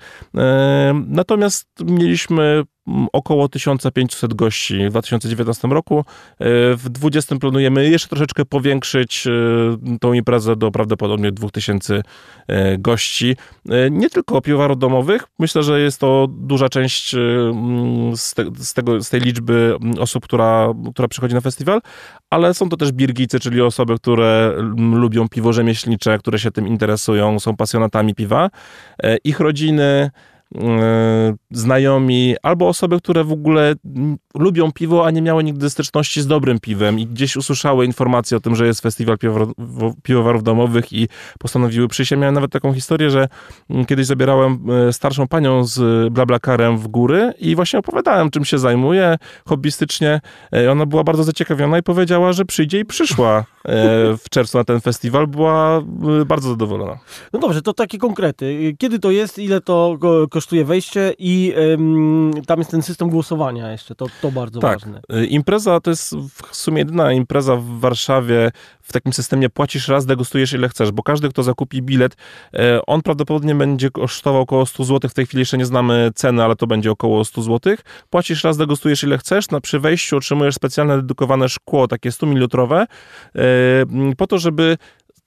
Natomiast 1.07 1.67
mieliśmy 1.85 2.63
około 3.13 3.49
1500 3.49 4.33
gości 4.33 4.87
w 4.87 4.89
2019 4.89 5.67
roku. 5.67 6.05
W 6.39 6.89
2020 6.89 7.35
planujemy 7.35 7.89
jeszcze 7.89 8.07
troszeczkę 8.07 8.45
powiększyć 8.45 9.27
tą 10.01 10.13
imprezę 10.13 10.55
do 10.55 10.71
prawdopodobnie 10.71 11.31
2000 11.31 12.01
gości. 12.77 13.35
Nie 13.91 14.09
tylko 14.09 14.41
piwowarów 14.41 14.79
domowych. 14.79 15.23
Myślę, 15.39 15.63
że 15.63 15.81
jest 15.81 15.99
to 15.99 16.27
duża 16.29 16.69
część 16.69 17.11
z, 18.15 18.33
te, 18.33 18.45
z, 18.57 18.73
tego, 18.73 19.03
z 19.03 19.09
tej 19.09 19.21
liczby 19.21 19.75
osób, 19.99 20.23
która, 20.23 20.73
która 20.93 21.07
przychodzi 21.07 21.35
na 21.35 21.41
festiwal, 21.41 21.81
ale 22.29 22.53
są 22.53 22.69
to 22.69 22.77
też 22.77 22.91
birgicy, 22.91 23.39
czyli 23.39 23.61
osoby, 23.61 23.95
które 23.95 24.53
lubią 24.93 25.29
piwo 25.29 25.53
rzemieślnicze, 25.53 26.19
które 26.19 26.39
się 26.39 26.51
tym 26.51 26.67
interesują, 26.67 27.39
są 27.39 27.55
pasjonatami 27.55 28.15
piwa. 28.15 28.49
E, 29.03 29.17
ich 29.17 29.39
rodziny, 29.39 30.11
E, 30.38 30.38
znajomi, 31.51 32.35
albo 32.43 32.67
osoby, 32.67 32.97
które 32.97 33.23
w 33.23 33.31
ogóle 33.31 33.75
lubią 34.35 34.71
piwo, 34.71 35.05
a 35.05 35.11
nie 35.11 35.21
miały 35.21 35.43
nigdy 35.43 35.69
styczności 35.69 36.21
z 36.21 36.27
dobrym 36.27 36.59
piwem 36.59 36.99
i 36.99 37.05
gdzieś 37.05 37.35
usłyszały 37.35 37.85
informacje 37.85 38.37
o 38.37 38.39
tym, 38.39 38.55
że 38.55 38.65
jest 38.65 38.81
festiwal 38.81 39.17
piwowarów 40.03 40.43
domowych 40.43 40.93
i 40.93 41.07
postanowiły 41.39 41.87
przyjść. 41.87 42.11
Ja 42.11 42.17
miałem 42.17 42.35
nawet 42.35 42.51
taką 42.51 42.73
historię, 42.73 43.09
że 43.09 43.27
kiedyś 43.87 44.05
zabierałem 44.05 44.59
e, 44.89 44.93
starszą 44.93 45.27
panią 45.27 45.63
z 45.63 46.13
blablakarem 46.13 46.77
w 46.77 46.87
góry 46.87 47.33
i 47.39 47.55
właśnie 47.55 47.79
opowiadałem, 47.79 48.29
czym 48.29 48.45
się 48.45 48.57
zajmuję 48.57 49.17
hobbystycznie. 49.45 50.21
E, 50.53 50.71
ona 50.71 50.85
była 50.85 51.03
bardzo 51.03 51.23
zaciekawiona 51.23 51.77
i 51.77 51.83
powiedziała, 51.83 52.33
że 52.33 52.45
przyjdzie 52.45 52.79
i 52.79 52.85
przyszła 52.85 53.45
w 54.17 54.29
czerwcu 54.29 54.57
na 54.57 54.63
ten 54.63 54.81
festiwal. 54.81 55.27
Była 55.27 55.81
bardzo 56.25 56.49
zadowolona. 56.49 56.99
No 57.33 57.39
dobrze, 57.39 57.61
to 57.61 57.73
takie 57.73 57.97
konkrety. 57.97 58.75
Kiedy 58.77 58.99
to 58.99 59.11
jest, 59.11 59.39
ile 59.39 59.61
to 59.61 59.97
kosztuje 60.31 60.38
wejście 60.65 61.13
i 61.19 61.53
tam 62.47 62.59
jest 62.59 62.71
ten 62.71 62.81
system 62.81 63.09
głosowania 63.09 63.71
jeszcze, 63.71 63.95
to, 63.95 64.05
to 64.21 64.31
bardzo 64.31 64.59
tak. 64.59 64.79
ważne. 64.79 65.01
Y, 65.13 65.25
impreza 65.25 65.79
to 65.79 65.89
jest 65.89 66.15
w 66.15 66.55
sumie 66.55 66.79
jedyna 66.79 67.13
impreza 67.13 67.55
w 67.55 67.65
Warszawie 67.65 68.51
w 68.89 68.91
takim 68.93 69.13
systemie 69.13 69.49
płacisz 69.49 69.87
raz, 69.87 70.05
degustujesz 70.05 70.53
ile 70.53 70.69
chcesz, 70.69 70.91
bo 70.91 71.03
każdy, 71.03 71.29
kto 71.29 71.43
zakupi 71.43 71.81
bilet, 71.81 72.17
e, 72.53 72.85
on 72.85 73.01
prawdopodobnie 73.01 73.55
będzie 73.55 73.91
kosztował 73.91 74.41
około 74.41 74.65
100 74.65 74.83
zł, 74.83 75.09
w 75.09 75.13
tej 75.13 75.25
chwili 75.25 75.39
jeszcze 75.39 75.57
nie 75.57 75.65
znamy 75.65 76.11
ceny, 76.15 76.43
ale 76.43 76.55
to 76.55 76.67
będzie 76.67 76.91
około 76.91 77.25
100 77.25 77.41
zł. 77.41 77.75
Płacisz 78.09 78.43
raz, 78.43 78.57
degustujesz 78.57 79.03
ile 79.03 79.17
chcesz, 79.17 79.49
na 79.49 79.61
przy 79.61 79.79
wejściu 79.79 80.17
otrzymujesz 80.17 80.55
specjalne 80.55 80.97
dedykowane 80.97 81.49
szkło, 81.49 81.87
takie 81.87 82.11
100 82.11 82.25
ml, 82.25 82.47
po 84.17 84.27
to, 84.27 84.39
żeby 84.39 84.77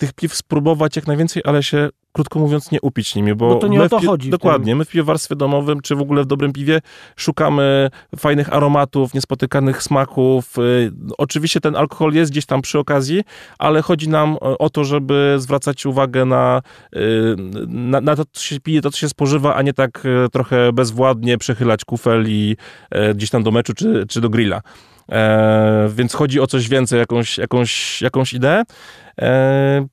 tych 0.03 0.13
piw 0.13 0.35
spróbować 0.35 0.97
jak 0.97 1.07
najwięcej, 1.07 1.43
ale 1.47 1.63
się 1.63 1.89
krótko 2.13 2.39
mówiąc, 2.39 2.71
nie 2.71 2.81
upić 2.81 3.15
nimi, 3.15 3.35
bo, 3.35 3.49
bo 3.49 3.55
to 3.55 3.69
nie 3.69 3.79
my 3.79 3.85
o 3.85 3.89
to 3.89 4.01
chodzi. 4.01 4.31
Dokładnie. 4.31 4.77
My 4.77 4.85
w 4.85 4.89
piwowarstwie 4.89 5.37
domowym, 5.37 5.81
czy 5.81 5.97
w 5.97 6.01
ogóle 6.01 6.23
w 6.23 6.27
dobrym 6.27 6.53
piwie 6.53 6.81
szukamy 7.17 7.91
fajnych 8.19 8.53
aromatów, 8.53 9.15
niespotykanych 9.15 9.83
smaków. 9.83 10.59
Y, 10.59 10.93
oczywiście 11.19 11.61
ten 11.61 11.77
alkohol 11.77 12.13
jest 12.13 12.31
gdzieś 12.31 12.47
tam 12.47 12.63
przy 12.63 12.79
okazji, 12.79 13.23
ale 13.59 13.83
chodzi 13.83 14.09
nam 14.09 14.37
o 14.41 14.71
to, 14.71 14.85
żeby 14.85 15.35
zwracać 15.39 15.87
uwagę 15.87 16.25
na, 16.25 16.63
y, 16.97 17.37
na, 17.67 18.01
na 18.01 18.17
to, 18.17 18.23
co 18.33 18.43
się 18.43 18.61
pije, 18.61 18.83
to, 18.83 18.91
co 18.91 18.99
się 18.99 19.09
spożywa, 19.09 19.55
a 19.55 19.63
nie 19.63 19.73
tak 19.73 20.07
y, 20.07 20.29
trochę 20.33 20.73
bezwładnie 20.73 21.39
przechylać 21.39 21.85
kufel 21.85 22.25
i 22.29 22.57
gdzieś 23.15 23.31
tam 23.31 23.43
do 23.43 23.51
meczu, 23.51 23.75
czy, 23.75 24.07
czy 24.09 24.21
do 24.21 24.29
grilla. 24.29 24.63
E, 25.09 25.89
więc 25.95 26.15
chodzi 26.15 26.41
o 26.41 26.47
coś 26.47 26.69
więcej, 26.69 26.99
jakąś, 26.99 27.39
jakąś, 27.39 28.03
jakąś 28.03 28.33
ideę. 28.33 28.63
E, 29.21 29.87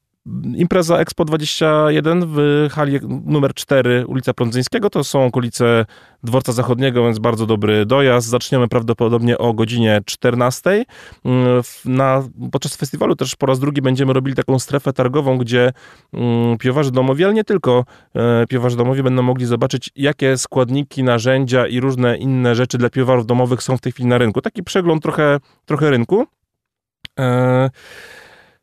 Impreza 0.56 0.98
Expo 0.98 1.26
21 1.26 2.26
w 2.28 2.68
hali 2.72 3.00
numer 3.26 3.54
4 3.54 4.06
ulica 4.08 4.34
Prądzyńskiego 4.34 4.90
to 4.90 5.04
są 5.04 5.26
okolice 5.26 5.86
dworca 6.24 6.52
zachodniego, 6.52 7.04
więc 7.04 7.20
bardzo 7.20 7.46
dobry 7.46 7.86
dojazd. 7.86 8.28
Zaczniemy 8.28 8.68
prawdopodobnie 8.68 9.38
o 9.38 9.54
godzinie 9.54 10.02
14. 10.06 10.86
Mm, 11.26 11.62
na, 11.86 12.24
podczas 12.52 12.76
festiwalu 12.76 13.16
też 13.16 13.36
po 13.36 13.46
raz 13.46 13.60
drugi 13.60 13.82
będziemy 13.82 14.14
robili 14.14 14.36
taką 14.36 14.60
strefę 14.60 14.94
targową, 14.94 15.38
gdzie 15.38 15.72
mm, 16.14 16.58
piwowarzy 16.58 16.92
domowi, 16.92 17.24
ale 17.26 17.34
nie 17.34 17.44
tylko 17.44 17.86
e, 18.16 18.48
piwowarzy 18.48 18.78
domowi 18.78 19.04
będą 19.04 19.22
mogli 19.22 19.46
zobaczyć, 19.46 19.90
jakie 19.96 20.38
składniki, 20.38 21.04
narzędzia 21.04 21.68
i 21.68 21.80
różne 21.80 22.18
inne 22.18 22.56
rzeczy 22.56 22.78
dla 22.78 22.90
piwowarów 22.90 23.26
domowych 23.26 23.64
są 23.64 23.78
w 23.78 23.82
tej 23.82 23.92
chwili 23.92 24.10
na 24.10 24.18
rynku. 24.18 24.42
Taki 24.42 24.64
przegląd 24.64 25.04
trochę, 25.04 25.40
trochę 25.66 25.90
rynku. 25.90 26.26
E, 27.20 27.70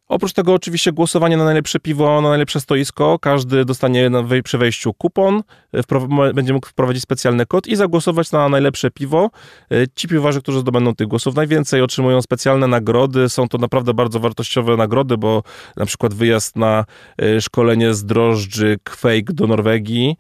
Oprócz 0.09 0.33
tego 0.33 0.55
oczywiście 0.55 0.93
głosowanie 0.93 1.37
na 1.37 1.45
najlepsze 1.45 1.81
piwo, 1.81 2.21
na 2.21 2.29
najlepsze 2.29 2.61
stoisko. 2.61 3.19
Każdy 3.19 3.65
dostanie 3.65 4.11
przy 4.45 4.59
wejściu 4.59 4.95
kupon, 4.95 5.43
e, 5.73 6.33
będzie 6.35 6.53
mógł 6.53 6.67
wprowadzić 6.67 7.03
specjalny 7.03 7.47
kod 7.47 7.67
i 7.67 7.77
zagłosować 7.77 8.33
na 8.33 8.49
najlepsze 8.49 8.91
piwo. 8.91 9.31
E, 9.73 9.77
ci 9.95 10.09
piwowarze, 10.09 10.41
którzy 10.41 10.61
zdobędą 10.61 10.95
tych 10.95 11.07
głosów 11.07 11.35
najwięcej, 11.35 11.83
otrzymują 11.83 12.23
specjalne 12.23 12.67
nagrody. 12.67 13.29
Są 13.29 13.49
to 13.49 13.59
naprawdę 13.59 13.95
bardzo 13.95 14.21
wartościowe 14.21 14.77
nagrody, 14.77 15.17
bo 15.17 15.43
na 15.77 15.87
przykład 15.87 16.15
wyjazd 16.15 16.57
na 16.57 16.85
e, 17.23 17.41
szkolenie 17.41 17.95
z 17.95 18.05
drożdży 18.05 18.79
Quake 18.85 19.33
do 19.33 19.47
Norwegii, 19.47 20.17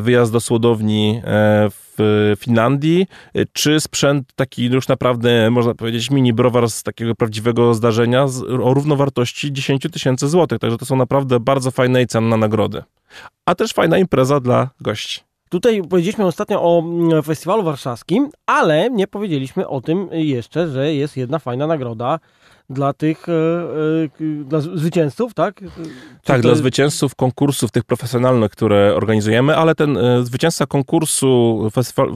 wyjazd 0.00 0.32
do 0.32 0.40
słodowni 0.40 1.22
w 1.70 1.89
w 2.00 2.34
Finlandii, 2.38 3.06
czy 3.52 3.80
sprzęt 3.80 4.32
taki 4.34 4.64
już 4.64 4.88
naprawdę, 4.88 5.50
można 5.50 5.74
powiedzieć, 5.74 6.10
mini 6.10 6.32
browar 6.32 6.70
z 6.70 6.82
takiego 6.82 7.14
prawdziwego 7.14 7.74
zdarzenia 7.74 8.28
z, 8.28 8.42
o 8.42 8.74
równowartości 8.74 9.52
10 9.52 9.82
tysięcy 9.92 10.28
złotych. 10.28 10.58
Także 10.58 10.78
to 10.78 10.86
są 10.86 10.96
naprawdę 10.96 11.40
bardzo 11.40 11.70
fajne 11.70 12.02
i 12.02 12.06
cenne 12.06 12.36
nagrody. 12.36 12.82
A 13.46 13.54
też 13.54 13.72
fajna 13.72 13.98
impreza 13.98 14.40
dla 14.40 14.70
gości. 14.80 15.20
Tutaj 15.48 15.82
powiedzieliśmy 15.82 16.26
ostatnio 16.26 16.62
o 16.62 16.80
mm, 16.80 17.22
festiwalu 17.22 17.62
warszawskim, 17.62 18.30
ale 18.46 18.90
nie 18.90 19.06
powiedzieliśmy 19.06 19.68
o 19.68 19.80
tym 19.80 20.08
jeszcze, 20.12 20.68
że 20.68 20.94
jest 20.94 21.16
jedna 21.16 21.38
fajna 21.38 21.66
nagroda 21.66 22.18
dla 22.70 22.92
tych 22.92 23.28
e, 23.28 23.32
e, 23.32 24.44
dla 24.44 24.60
zwycięzców, 24.60 25.34
tak? 25.34 25.60
Czy 25.60 25.64
tak, 26.24 26.40
dla 26.40 26.54
zwycięzców 26.54 27.14
konkursów 27.14 27.70
tych 27.70 27.84
profesjonalnych, 27.84 28.50
które 28.50 28.94
organizujemy, 28.96 29.56
ale 29.56 29.74
ten 29.74 29.96
e, 29.96 30.24
zwycięzca 30.24 30.66
konkursu 30.66 31.68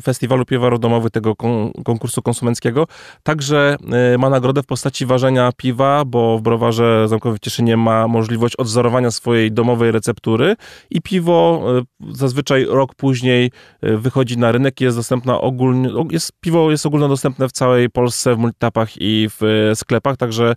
Festiwalu 0.03 0.45
Piwowaru 0.45 0.79
Domowych, 0.79 1.11
tego 1.11 1.37
konkursu 1.85 2.23
konsumenckiego, 2.23 2.87
także 3.23 3.77
ma 4.19 4.31
nagrodę 4.31 4.63
w 4.63 4.67
postaci 4.67 5.07
ważenia 5.07 5.51
piwa, 5.57 6.05
bo 6.05 6.39
w 6.39 6.43
browarze 6.43 7.09
zamkowym 7.09 7.39
w 7.39 7.41
Cieszynie 7.41 7.77
ma 7.77 8.09
możliwość 8.09 8.57
odzorowania 8.57 9.11
swojej 9.11 9.53
domowej 9.53 9.93
receptury 9.93 10.57
i 10.91 11.03
piwo 11.03 11.65
zazwyczaj 12.11 12.65
rok 12.65 12.95
później 12.95 13.51
wychodzi 13.83 14.39
na 14.39 14.53
rynek 14.53 14.81
i 14.81 14.85
jest 14.85 14.97
dostępna 14.97 15.41
ogólnie, 15.41 15.91
jest, 16.11 16.33
piwo 16.41 16.71
jest 16.71 16.87
ogólnodostępne 16.87 17.49
w 17.49 17.53
całej 17.53 17.91
Polsce 17.91 18.35
w 18.35 18.39
multitapach 18.39 18.91
i 18.97 19.29
w 19.41 19.71
sklepach, 19.75 20.17
także 20.17 20.44
że 20.45 20.55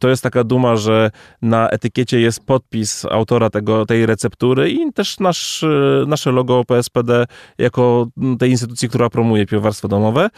to 0.00 0.08
jest 0.08 0.22
taka 0.22 0.44
duma, 0.44 0.76
że 0.76 1.10
na 1.42 1.68
etykiecie 1.68 2.20
jest 2.20 2.46
podpis 2.46 3.04
autora 3.04 3.50
tego, 3.50 3.86
tej 3.86 4.06
receptury 4.06 4.70
i 4.70 4.92
też 4.92 5.20
nasz, 5.20 5.64
nasze 6.06 6.32
logo 6.32 6.64
PSPD 6.64 7.26
jako 7.58 8.06
tej 8.38 8.50
instytucji, 8.50 8.88
która 8.88 9.10
promuje 9.10 9.46
piwowarstwo 9.46 9.88
domowe. 9.88 10.30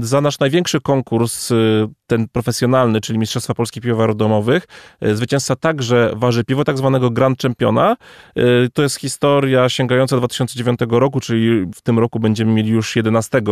Za 0.00 0.20
nasz 0.20 0.38
największy 0.38 0.80
konkurs, 0.80 1.52
ten 2.06 2.28
profesjonalny, 2.28 3.00
czyli 3.00 3.18
Mistrzostwa 3.18 3.54
Polskich 3.54 3.82
Piwowarów 3.82 4.16
Domowych, 4.16 4.66
zwycięzca 5.12 5.56
także 5.56 6.12
waży 6.16 6.44
piwo 6.44 6.64
tak 6.64 6.78
zwanego 6.78 7.10
Grand 7.10 7.42
Championa. 7.42 7.96
To 8.74 8.82
jest 8.82 8.96
historia 8.96 9.68
sięgająca 9.68 10.16
2009 10.16 10.80
roku, 10.90 11.20
czyli 11.20 11.66
w 11.74 11.82
tym 11.82 11.98
roku 11.98 12.20
będziemy 12.20 12.52
mieli 12.52 12.70
już 12.70 12.96
11 12.96 13.42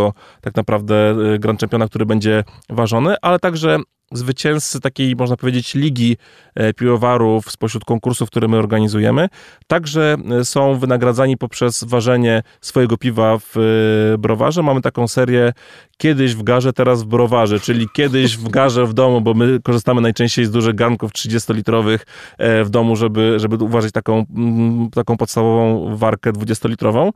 tak 0.41 0.55
naprawdę 0.57 1.17
Grand 1.39 1.61
Championa, 1.61 1.89
który 1.89 2.07
będzie 2.07 2.45
ważony, 2.69 3.15
ale 3.23 3.39
także 3.39 3.79
zwycięzcy 4.13 4.81
takiej, 4.81 5.17
można 5.17 5.37
powiedzieć, 5.37 5.75
ligi 5.75 6.17
e, 6.55 6.75
piwowarów 6.75 7.51
spośród 7.51 7.85
konkursów, 7.85 8.31
które 8.31 8.49
my 8.49 8.57
organizujemy, 8.57 9.29
także 9.67 10.17
e, 10.41 10.45
są 10.45 10.79
wynagradzani 10.79 11.37
poprzez 11.37 11.85
ważenie 11.85 12.43
swojego 12.61 12.97
piwa 12.97 13.39
w 13.39 13.57
e, 13.57 14.19
browarze. 14.19 14.63
Mamy 14.63 14.83
taką 14.83 15.09
serię 15.09 15.53
kiedyś 15.99 16.35
w 16.35 16.43
garze, 16.43 16.73
teraz 16.73 17.03
w 17.03 17.07
browarze, 17.07 17.61
czyli 17.61 17.87
kiedyś 17.95 18.37
w 18.37 18.49
garze 18.49 18.87
w 18.87 18.95
domu, 18.95 19.21
bo 19.21 19.35
my 19.35 19.59
korzystamy 19.63 20.01
najczęściej 20.01 20.45
z 20.45 20.51
dużych 20.51 20.75
garnków 20.75 21.13
30-litrowych 21.13 21.99
w 22.39 22.71
domu, 22.71 22.97
żeby, 22.97 23.39
żeby 23.39 23.65
uważać 23.65 23.93
taką, 23.93 24.25
mm, 24.37 24.91
taką 24.91 25.17
podstawową 25.17 25.97
warkę 25.97 26.33
20-litrową, 26.33 27.11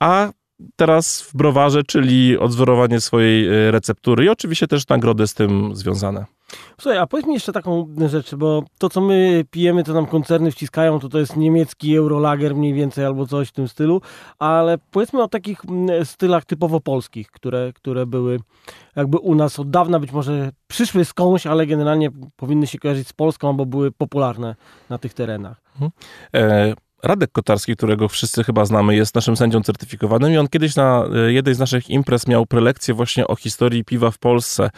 a 0.00 0.30
teraz 0.76 1.22
w 1.22 1.36
browarze, 1.36 1.82
czyli 1.82 2.38
odzorowanie 2.38 3.00
swojej 3.00 3.48
e, 3.48 3.70
receptury 3.70 4.24
i 4.24 4.28
oczywiście 4.28 4.66
też 4.66 4.88
nagrody 4.88 5.26
z 5.26 5.34
tym 5.34 5.76
związane. 5.76 6.26
Słuchaj, 6.80 6.98
a 6.98 7.06
powiedz 7.06 7.26
mi 7.26 7.34
jeszcze 7.34 7.52
taką 7.52 7.94
rzecz, 8.06 8.34
bo 8.34 8.62
to, 8.78 8.90
co 8.90 9.00
my 9.00 9.44
pijemy, 9.50 9.84
to 9.84 9.92
nam 9.92 10.06
koncerny 10.06 10.50
wciskają, 10.50 10.98
to 10.98 11.08
to 11.08 11.18
jest 11.18 11.36
niemiecki 11.36 11.96
Eurolager 11.96 12.54
mniej 12.56 12.74
więcej 12.74 13.04
albo 13.04 13.26
coś 13.26 13.48
w 13.48 13.52
tym 13.52 13.68
stylu, 13.68 14.00
ale 14.38 14.78
powiedzmy 14.90 15.22
o 15.22 15.28
takich 15.28 15.62
stylach 16.04 16.44
typowo 16.44 16.80
polskich, 16.80 17.30
które, 17.30 17.72
które 17.72 18.06
były 18.06 18.38
jakby 18.96 19.18
u 19.18 19.34
nas 19.34 19.58
od 19.58 19.70
dawna, 19.70 20.00
być 20.00 20.12
może 20.12 20.50
przyszły 20.68 21.04
skądś, 21.04 21.46
ale 21.46 21.66
generalnie 21.66 22.10
powinny 22.36 22.66
się 22.66 22.78
kojarzyć 22.78 23.08
z 23.08 23.12
Polską, 23.12 23.48
albo 23.48 23.66
były 23.66 23.92
popularne 23.92 24.56
na 24.90 24.98
tych 24.98 25.14
terenach. 25.14 25.60
Mhm. 25.74 25.90
E 26.34 26.74
Radek 27.02 27.32
Kotarski, 27.32 27.76
którego 27.76 28.08
wszyscy 28.08 28.44
chyba 28.44 28.64
znamy, 28.64 28.96
jest 28.96 29.14
naszym 29.14 29.36
sędzią 29.36 29.62
certyfikowanym 29.62 30.32
i 30.32 30.38
on 30.38 30.48
kiedyś 30.48 30.76
na 30.76 31.06
e, 31.14 31.32
jednej 31.32 31.54
z 31.54 31.58
naszych 31.58 31.90
imprez 31.90 32.26
miał 32.26 32.46
prelekcję 32.46 32.94
właśnie 32.94 33.26
o 33.26 33.36
historii 33.36 33.84
piwa 33.84 34.10
w 34.10 34.18
Polsce 34.18 34.70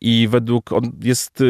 i 0.00 0.28
według, 0.28 0.72
on 0.72 0.92
jest, 1.02 1.40
y, 1.40 1.44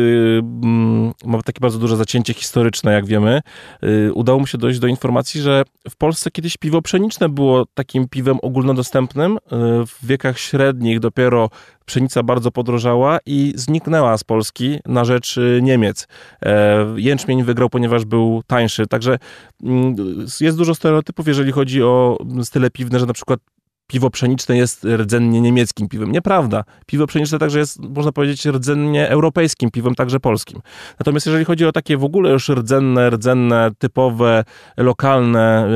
mm, 0.62 1.12
ma 1.24 1.42
takie 1.42 1.60
bardzo 1.60 1.78
duże 1.78 1.96
zacięcie 1.96 2.34
historyczne, 2.34 2.92
jak 2.92 3.06
wiemy. 3.06 3.40
Y, 3.84 4.12
udało 4.14 4.38
mu 4.38 4.46
się 4.46 4.58
dojść 4.58 4.78
do 4.78 4.86
informacji, 4.86 5.40
że 5.40 5.62
w 5.90 5.96
Polsce 5.96 6.30
kiedyś 6.30 6.56
piwo 6.56 6.82
pszeniczne 6.82 7.28
było 7.28 7.66
takim 7.74 8.08
piwem 8.08 8.38
ogólnodostępnym. 8.42 9.36
Y, 9.36 9.38
w 9.86 10.06
wiekach 10.06 10.38
średnich 10.38 11.00
dopiero 11.00 11.50
pszenica 11.86 12.22
bardzo 12.22 12.50
podrożała 12.50 13.18
i 13.26 13.52
zniknęła 13.56 14.18
z 14.18 14.24
Polski 14.24 14.78
na 14.86 15.04
rzecz 15.04 15.38
Niemiec. 15.62 16.08
E, 16.42 16.86
jęczmień 16.96 17.44
wygrał, 17.44 17.70
ponieważ 17.70 18.04
był 18.04 18.42
tańszy. 18.46 18.86
Także 18.86 19.18
mm, 19.62 19.96
jest 20.40 20.56
dużo 20.56 20.74
stereotypów, 20.74 21.28
jeżeli 21.28 21.52
chodzi 21.52 21.82
o 21.82 22.18
style 22.42 22.70
piwne, 22.70 22.98
że 22.98 23.06
na 23.06 23.12
przykład 23.12 23.40
piwo 23.86 24.10
pszeniczne 24.10 24.56
jest 24.56 24.84
rdzennie 24.84 25.40
niemieckim 25.40 25.88
piwem. 25.88 26.12
Nieprawda. 26.12 26.64
Piwo 26.86 27.06
pszeniczne 27.06 27.38
także 27.38 27.58
jest, 27.58 27.80
można 27.80 28.12
powiedzieć, 28.12 28.46
rdzennie 28.46 29.08
europejskim 29.08 29.70
piwem, 29.70 29.94
także 29.94 30.20
polskim. 30.20 30.60
Natomiast 31.00 31.26
jeżeli 31.26 31.44
chodzi 31.44 31.66
o 31.66 31.72
takie 31.72 31.96
w 31.96 32.04
ogóle 32.04 32.30
już 32.30 32.48
rdzenne, 32.48 33.10
rdzenne, 33.10 33.70
typowe, 33.78 34.44
lokalne 34.76 35.68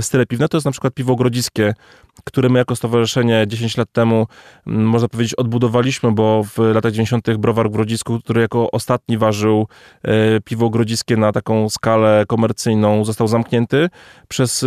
style 0.00 0.26
piwne, 0.26 0.48
to 0.48 0.56
jest 0.56 0.64
na 0.64 0.72
przykład 0.72 0.94
piwo 0.94 1.16
grodziskie, 1.16 1.74
które 2.24 2.48
my 2.48 2.58
jako 2.58 2.76
stowarzyszenie 2.76 3.44
10 3.48 3.76
lat 3.76 3.92
temu, 3.92 4.26
można 4.66 5.08
powiedzieć, 5.08 5.34
odbudowaliśmy, 5.34 6.12
bo 6.12 6.44
w 6.44 6.58
latach 6.58 6.92
90. 6.92 7.36
browar 7.36 7.68
w 7.68 7.72
Grodzisku, 7.72 8.18
który 8.20 8.40
jako 8.40 8.70
ostatni 8.70 9.18
ważył 9.18 9.66
e, 10.02 10.40
piwo 10.40 10.70
grodziskie 10.70 11.16
na 11.16 11.32
taką 11.32 11.68
skalę 11.68 12.24
komercyjną, 12.28 13.04
został 13.04 13.28
zamknięty. 13.28 13.88
Przez 14.28 14.64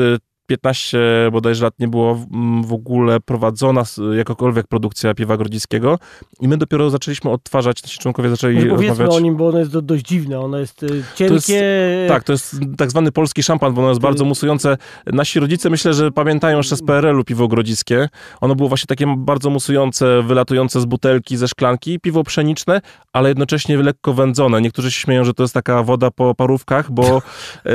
15 0.50 0.98
bodajże 1.32 1.64
lat 1.64 1.74
nie 1.80 1.88
było 1.88 2.26
w 2.64 2.74
ogóle 2.74 3.20
prowadzona 3.20 3.84
jakakolwiek 4.18 4.68
produkcja 4.68 5.14
piwa 5.14 5.38
grodzickiego 5.38 6.00
i 6.42 6.48
my 6.48 6.58
dopiero 6.58 6.90
zaczęliśmy 6.90 7.32
odtwarzać, 7.32 7.84
nasi 7.84 8.00
członkowie 8.00 8.30
zaczęli 8.30 8.56
Może 8.56 8.70
powiedzmy 8.70 8.90
rozmawiać. 8.90 9.16
o 9.16 9.20
nim, 9.20 9.36
bo 9.36 9.48
ono 9.48 9.60
jest 9.60 9.80
dość 9.80 10.06
dziwne, 10.06 10.40
ono 10.40 10.58
jest 10.58 10.84
y, 10.84 11.04
cienkie. 11.16 11.54
Jest, 11.54 12.10
tak, 12.10 12.24
to 12.24 12.32
jest 12.32 12.56
tak 12.78 12.90
zwany 12.90 13.12
polski 13.12 13.44
szampan, 13.44 13.74
bo 13.74 13.82
ono 13.82 13.90
jest 13.90 14.02
bardzo 14.02 14.26
musujące. 14.26 14.78
Nasi 15.06 15.40
rodzice 15.40 15.70
myślę, 15.70 15.94
że 15.94 16.12
pamiętają 16.12 16.58
jeszcze 16.58 16.76
z 16.76 16.82
PRL-u 16.82 17.24
piwo 17.24 17.48
grodzickie. 17.48 18.10
Ono 18.42 18.56
było 18.56 18.70
właśnie 18.70 18.88
takie 18.88 19.16
bardzo 19.18 19.50
musujące, 19.50 20.24
wylatujące 20.24 20.82
z 20.82 20.86
butelki, 20.86 21.38
ze 21.38 21.48
szklanki, 21.48 22.00
piwo 22.00 22.24
pszeniczne, 22.24 22.82
ale 23.14 23.30
jednocześnie 23.30 23.78
lekko 23.78 24.14
wędzone. 24.14 24.62
Niektórzy 24.62 24.92
się 24.92 25.02
śmieją, 25.02 25.24
że 25.24 25.34
to 25.34 25.44
jest 25.44 25.54
taka 25.54 25.84
woda 25.84 26.12
po 26.12 26.36
parówkach, 26.36 26.92
bo 26.92 27.22
yy, 27.66 27.72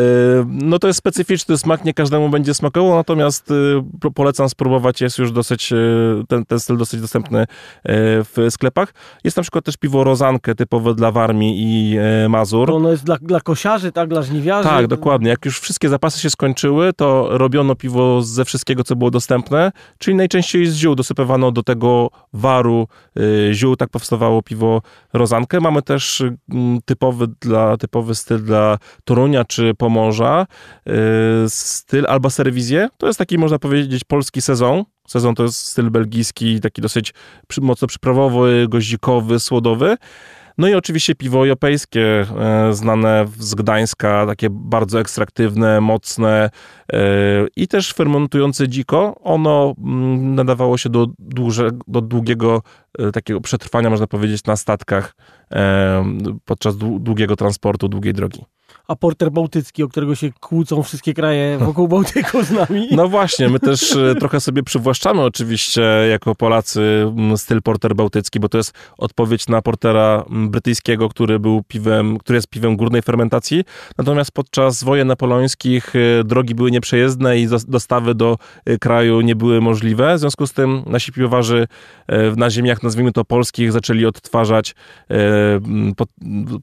no 0.70 0.78
to 0.78 0.86
jest 0.86 0.98
specyficzny 0.98 1.58
smak, 1.58 1.84
nie 1.84 1.94
każdemu 1.94 2.28
będzie 2.28 2.54
smak 2.54 2.63
smakował, 2.64 2.94
natomiast 2.94 3.50
y, 3.50 4.10
polecam 4.14 4.48
spróbować, 4.48 5.00
jest 5.00 5.18
już 5.18 5.32
dosyć, 5.32 5.72
y, 5.72 5.76
ten, 6.28 6.44
ten 6.44 6.60
styl 6.60 6.76
dosyć 6.76 7.00
dostępny 7.00 7.42
y, 7.42 7.46
w 8.24 8.36
sklepach. 8.50 8.94
Jest 9.24 9.36
na 9.36 9.42
przykład 9.42 9.64
też 9.64 9.76
piwo 9.76 10.04
rozankę 10.04 10.54
typowe 10.54 10.94
dla 10.94 11.10
Warmii 11.10 11.54
i 11.58 11.98
Mazur. 12.28 12.70
Ono 12.70 12.90
jest 12.90 13.04
dla, 13.04 13.16
dla 13.20 13.40
kosiarzy, 13.40 13.92
tak, 13.92 14.08
dla 14.08 14.22
żniwiarzy. 14.22 14.68
Tak, 14.68 14.86
dokładnie. 14.86 15.28
Jak 15.28 15.44
już 15.44 15.60
wszystkie 15.60 15.88
zapasy 15.88 16.20
się 16.20 16.30
skończyły, 16.30 16.92
to 16.92 17.28
robiono 17.30 17.74
piwo 17.74 18.22
ze 18.22 18.44
wszystkiego, 18.44 18.84
co 18.84 18.96
było 18.96 19.10
dostępne, 19.10 19.72
czyli 19.98 20.16
najczęściej 20.16 20.66
z 20.66 20.74
ziół 20.74 20.94
dosypywano 20.94 21.52
do 21.52 21.62
tego 21.62 22.10
waru 22.32 22.88
ziół, 23.52 23.76
tak 23.76 23.90
powstawało 23.90 24.42
piwo 24.42 24.82
rozankę. 25.12 25.60
Mamy 25.60 25.82
też 25.82 26.22
typowy, 26.84 27.26
dla, 27.40 27.76
typowy 27.76 28.14
styl 28.14 28.44
dla 28.44 28.78
Torunia 29.04 29.44
czy 29.44 29.74
Pomorza, 29.74 30.46
styl 31.48 32.06
alba 32.08 32.30
serwis 32.30 32.53
to 32.98 33.06
jest 33.06 33.18
taki, 33.18 33.38
można 33.38 33.58
powiedzieć, 33.58 34.04
polski 34.04 34.42
sezon. 34.42 34.84
Sezon 35.08 35.34
to 35.34 35.42
jest 35.42 35.56
styl 35.56 35.90
belgijski, 35.90 36.60
taki 36.60 36.82
dosyć 36.82 37.14
mocno 37.60 37.88
przyprawowy, 37.88 38.66
goździkowy, 38.68 39.40
słodowy. 39.40 39.96
No 40.58 40.68
i 40.68 40.74
oczywiście 40.74 41.14
piwo 41.14 41.38
europejskie, 41.38 42.26
e, 42.38 42.72
znane 42.72 43.26
z 43.38 43.54
Gdańska, 43.54 44.26
takie 44.26 44.48
bardzo 44.50 45.00
ekstraktywne, 45.00 45.80
mocne 45.80 46.50
e, 46.92 47.00
i 47.56 47.68
też 47.68 47.92
fermentujące 47.92 48.68
dziko. 48.68 49.16
Ono 49.22 49.74
mm, 49.78 50.34
nadawało 50.34 50.78
się 50.78 50.88
do, 50.88 51.06
do 51.86 52.00
długiego 52.00 52.62
e, 52.98 53.12
takiego 53.12 53.40
przetrwania, 53.40 53.90
można 53.90 54.06
powiedzieć, 54.06 54.44
na 54.44 54.56
statkach 54.56 55.14
podczas 56.44 56.76
długiego 56.76 57.36
transportu, 57.36 57.88
długiej 57.88 58.12
drogi 58.12 58.44
a 58.88 58.96
porter 58.96 59.30
bałtycki, 59.30 59.82
o 59.82 59.88
którego 59.88 60.14
się 60.14 60.30
kłócą 60.40 60.82
wszystkie 60.82 61.14
kraje 61.14 61.58
wokół 61.58 61.88
Bałtyku 61.88 62.42
z 62.42 62.50
nami. 62.50 62.88
No 63.04 63.08
właśnie, 63.08 63.48
my 63.48 63.60
też 63.60 63.96
e, 63.96 64.14
trochę 64.14 64.40
sobie 64.40 64.62
przywłaszczamy 64.62 65.22
oczywiście 65.22 65.82
jako 66.10 66.34
Polacy 66.34 67.12
styl 67.36 67.62
porter 67.62 67.94
bałtycki, 67.94 68.40
bo 68.40 68.48
to 68.48 68.58
jest 68.58 68.72
odpowiedź 68.98 69.48
na 69.48 69.62
portera 69.62 70.24
brytyjskiego, 70.30 71.08
który 71.08 71.38
był 71.38 71.62
piwem, 71.68 72.18
który 72.18 72.36
jest 72.36 72.48
piwem 72.48 72.76
górnej 72.76 73.02
fermentacji. 73.02 73.64
Natomiast 73.98 74.32
podczas 74.32 74.84
wojen 74.84 75.08
napoleońskich 75.08 75.92
e, 75.96 76.24
drogi 76.24 76.54
były 76.54 76.70
nieprzejezdne 76.70 77.38
i 77.38 77.48
dostawy 77.68 78.14
do 78.14 78.38
e, 78.64 78.78
kraju 78.78 79.20
nie 79.20 79.36
były 79.36 79.60
możliwe. 79.60 80.16
W 80.16 80.20
związku 80.20 80.46
z 80.46 80.52
tym 80.52 80.82
nasi 80.86 81.12
piwowarzy 81.12 81.66
na 82.36 82.50
ziemiach, 82.50 82.82
nazwijmy 82.82 83.12
to 83.12 83.24
polskich, 83.24 83.72
zaczęli 83.72 84.06
odtwarzać 84.06 84.74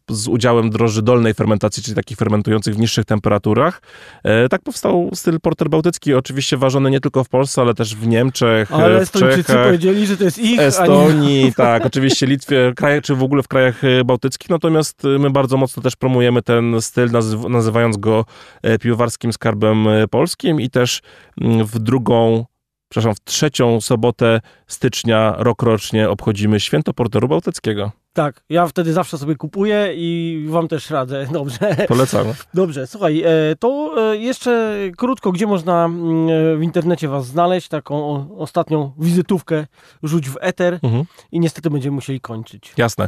z 0.10 0.28
udziałem 0.28 0.70
droży 0.70 1.02
dolnej 1.02 1.34
fermentacji, 1.34 1.84
czyli 1.84 1.96
takich 2.12 2.18
fermentujących 2.18 2.76
w 2.76 2.80
niższych 2.80 3.06
temperaturach. 3.06 3.82
E, 4.24 4.50
tak 4.50 4.62
powstał 4.62 5.10
styl 5.14 5.40
porter 5.40 5.70
bałtycki, 5.70 6.14
oczywiście 6.14 6.58
ważony 6.58 6.92
nie 6.92 7.00
tylko 7.00 7.24
w 7.24 7.30
Polsce, 7.30 7.62
ale 7.62 7.74
też 7.74 7.96
w 7.96 8.08
Niemczech, 8.08 8.72
ale 8.72 9.06
w 9.06 9.12
Czechach. 9.12 9.66
powiedzieli, 9.66 10.08
że 10.08 10.18
to 10.18 10.24
jest 10.24 10.40
ich, 10.40 10.60
Estonii, 10.60 11.44
nie... 11.44 11.54
tak, 11.66 11.86
oczywiście 11.86 12.26
Litwie, 12.26 12.74
krajach, 12.76 13.04
czy 13.04 13.16
w 13.16 13.24
ogóle 13.24 13.44
w 13.44 13.48
krajach 13.48 13.84
e, 13.84 14.04
bałtyckich, 14.04 14.50
natomiast 14.50 15.04
my 15.20 15.30
bardzo 15.30 15.58
mocno 15.58 15.84
też 15.84 15.96
promujemy 15.96 16.42
ten 16.42 16.82
styl, 16.82 17.10
nazywając 17.50 17.98
go 17.98 18.26
e, 18.62 18.80
piwowarskim 18.80 19.34
skarbem 19.34 19.88
polskim 20.10 20.62
i 20.62 20.70
też 20.70 21.02
mm, 21.42 21.66
w 21.66 21.80
drugą 21.80 22.46
przepraszam, 22.90 23.16
w 23.16 23.20
trzecią 23.24 23.82
sobotę 23.82 24.42
stycznia 24.68 25.36
rokrocznie 25.38 26.10
obchodzimy 26.10 26.60
Święto 26.60 26.94
Porteru 26.94 27.28
Bałtyckiego. 27.28 28.01
Tak, 28.14 28.44
ja 28.50 28.68
wtedy 28.68 28.94
zawsze 28.94 29.18
sobie 29.18 29.36
kupuję 29.36 29.94
i 29.96 30.46
wam 30.50 30.68
też 30.68 30.90
radzę. 30.90 31.28
Dobrze. 31.34 31.76
Polecamy. 31.88 32.34
Dobrze, 32.54 32.88
słuchaj, 32.88 33.22
e, 33.26 33.56
to 33.60 33.94
e, 34.12 34.18
jeszcze 34.18 34.76
krótko, 34.98 35.32
gdzie 35.32 35.48
można 35.48 35.86
mm, 35.86 36.30
e, 36.30 36.58
w 36.58 36.64
internecie 36.64 37.08
was 37.08 37.26
znaleźć, 37.26 37.68
taką 37.68 38.28
ostatnią 38.38 38.92
wizytówkę 39.00 39.66
rzuć 40.04 40.30
w 40.30 40.38
eter 40.42 40.80
Mhm. 40.84 41.04
i 41.32 41.40
niestety 41.40 41.70
będziemy 41.70 41.96
musieli 41.96 42.22
kończyć. 42.22 42.74
Jasne. 42.78 43.08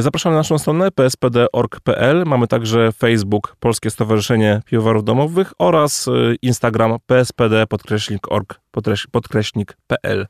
Zapraszamy 0.00 0.34
na 0.34 0.40
naszą 0.40 0.58
stronę 0.58 0.90
pspd.org.pl. 0.90 2.24
Mamy 2.26 2.46
także 2.46 2.92
Facebook 2.92 3.56
Polskie 3.60 3.90
Stowarzyszenie 3.90 4.62
Piwowarów 4.66 5.04
Domowych 5.04 5.52
oraz 5.58 6.06
Instagram 6.42 6.96
pspd 7.06 7.66
podkreśnik 7.66 8.32
org 8.32 8.60
podkreś- 8.76 9.06
podkreśnik.pl. 9.10 10.26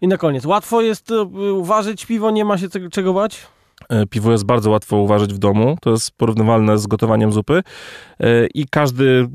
I 0.00 0.08
na 0.08 0.16
koniec, 0.16 0.46
łatwo 0.46 0.80
jest 0.82 1.10
uważać 1.52 2.06
piwo, 2.06 2.30
nie 2.30 2.44
ma 2.44 2.58
się 2.58 2.66
czego 2.92 3.12
bać? 3.12 3.46
E, 3.88 4.06
Piwo 4.06 4.32
jest 4.32 4.44
bardzo 4.44 4.70
łatwo 4.70 4.96
uważać 4.96 5.34
w 5.34 5.38
domu. 5.38 5.76
To 5.80 5.90
jest 5.90 6.10
porównywalne 6.16 6.78
z 6.78 6.86
gotowaniem 6.86 7.32
zupy. 7.32 7.62
E, 8.20 8.46
I 8.54 8.66
każdy 8.70 9.28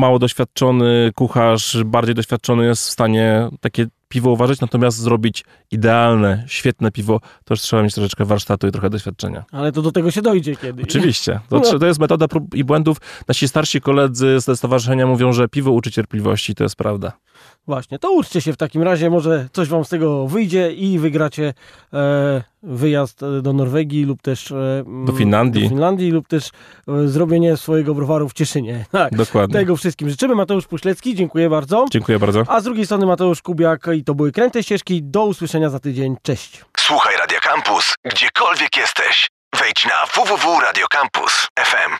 mało 0.00 0.18
doświadczony 0.18 1.10
kucharz, 1.14 1.76
bardziej 1.84 2.14
doświadczony 2.14 2.66
jest 2.66 2.86
w 2.88 2.90
stanie 2.90 3.48
takie 3.60 3.86
piwo 4.08 4.30
uważać, 4.30 4.60
natomiast 4.60 4.98
zrobić 4.98 5.44
idealne, 5.70 6.44
świetne 6.46 6.90
piwo, 6.90 7.20
to 7.44 7.54
już 7.54 7.60
trzeba 7.60 7.82
mieć 7.82 7.94
troszeczkę 7.94 8.24
warsztatu 8.24 8.66
i 8.68 8.70
trochę 8.72 8.90
doświadczenia. 8.90 9.44
Ale 9.52 9.72
to 9.72 9.82
do 9.82 9.92
tego 9.92 10.10
się 10.10 10.22
dojdzie 10.22 10.56
kiedyś. 10.56 10.84
Oczywiście. 10.84 11.40
To, 11.48 11.58
trze- 11.60 11.78
to 11.80 11.86
jest 11.86 12.00
metoda 12.00 12.28
prób 12.28 12.54
i 12.54 12.64
błędów. 12.64 12.96
Nasi 13.28 13.48
starsi 13.48 13.80
koledzy 13.80 14.40
ze 14.40 14.56
stowarzyszenia 14.56 15.06
mówią, 15.06 15.32
że 15.32 15.48
piwo 15.48 15.70
uczy 15.72 15.90
cierpliwości. 15.90 16.54
To 16.54 16.64
jest 16.64 16.76
prawda. 16.76 17.12
Właśnie, 17.66 17.98
to 17.98 18.10
uczcie 18.12 18.40
się 18.40 18.52
w 18.52 18.56
takim 18.56 18.82
razie, 18.82 19.10
może 19.10 19.48
coś 19.52 19.68
wam 19.68 19.84
z 19.84 19.88
tego 19.88 20.26
wyjdzie 20.26 20.72
i 20.72 20.98
wygracie 20.98 21.54
e, 21.92 22.42
wyjazd 22.62 23.22
e, 23.22 23.42
do 23.42 23.52
Norwegii 23.52 24.04
lub 24.04 24.22
też 24.22 24.50
e, 24.52 24.54
mm, 24.86 25.04
Do 25.06 25.12
Finlandii. 25.12 25.62
do 25.62 25.68
Finlandii 25.68 26.10
lub 26.10 26.28
też 26.28 26.50
e, 26.88 27.08
zrobienie 27.08 27.56
swojego 27.56 27.94
browaru 27.94 28.28
w 28.28 28.32
Cieszynie. 28.32 28.84
Tak, 28.92 29.16
Dokładnie. 29.16 29.54
tego 29.54 29.76
wszystkim 29.76 30.10
życzymy. 30.10 30.34
Mateusz 30.34 30.66
Puślecki, 30.66 31.14
dziękuję 31.14 31.50
bardzo. 31.50 31.84
Dziękuję 31.90 32.18
bardzo. 32.18 32.42
A 32.48 32.60
z 32.60 32.64
drugiej 32.64 32.86
strony 32.86 33.06
Mateusz 33.06 33.42
Kubiak 33.42 33.86
i 33.96 34.04
to 34.04 34.14
były 34.14 34.32
Kręte 34.32 34.62
Ścieżki. 34.62 35.02
Do 35.02 35.24
usłyszenia 35.24 35.70
za 35.70 35.80
tydzień. 35.80 36.16
Cześć. 36.22 36.64
Słuchaj 36.78 37.16
Radio 37.16 37.38
Campus, 37.42 37.94
gdziekolwiek 38.04 38.76
jesteś. 38.76 39.28
Wejdź 39.60 39.86
na 39.86 40.22
www.radiocampus.fm. 40.22 41.98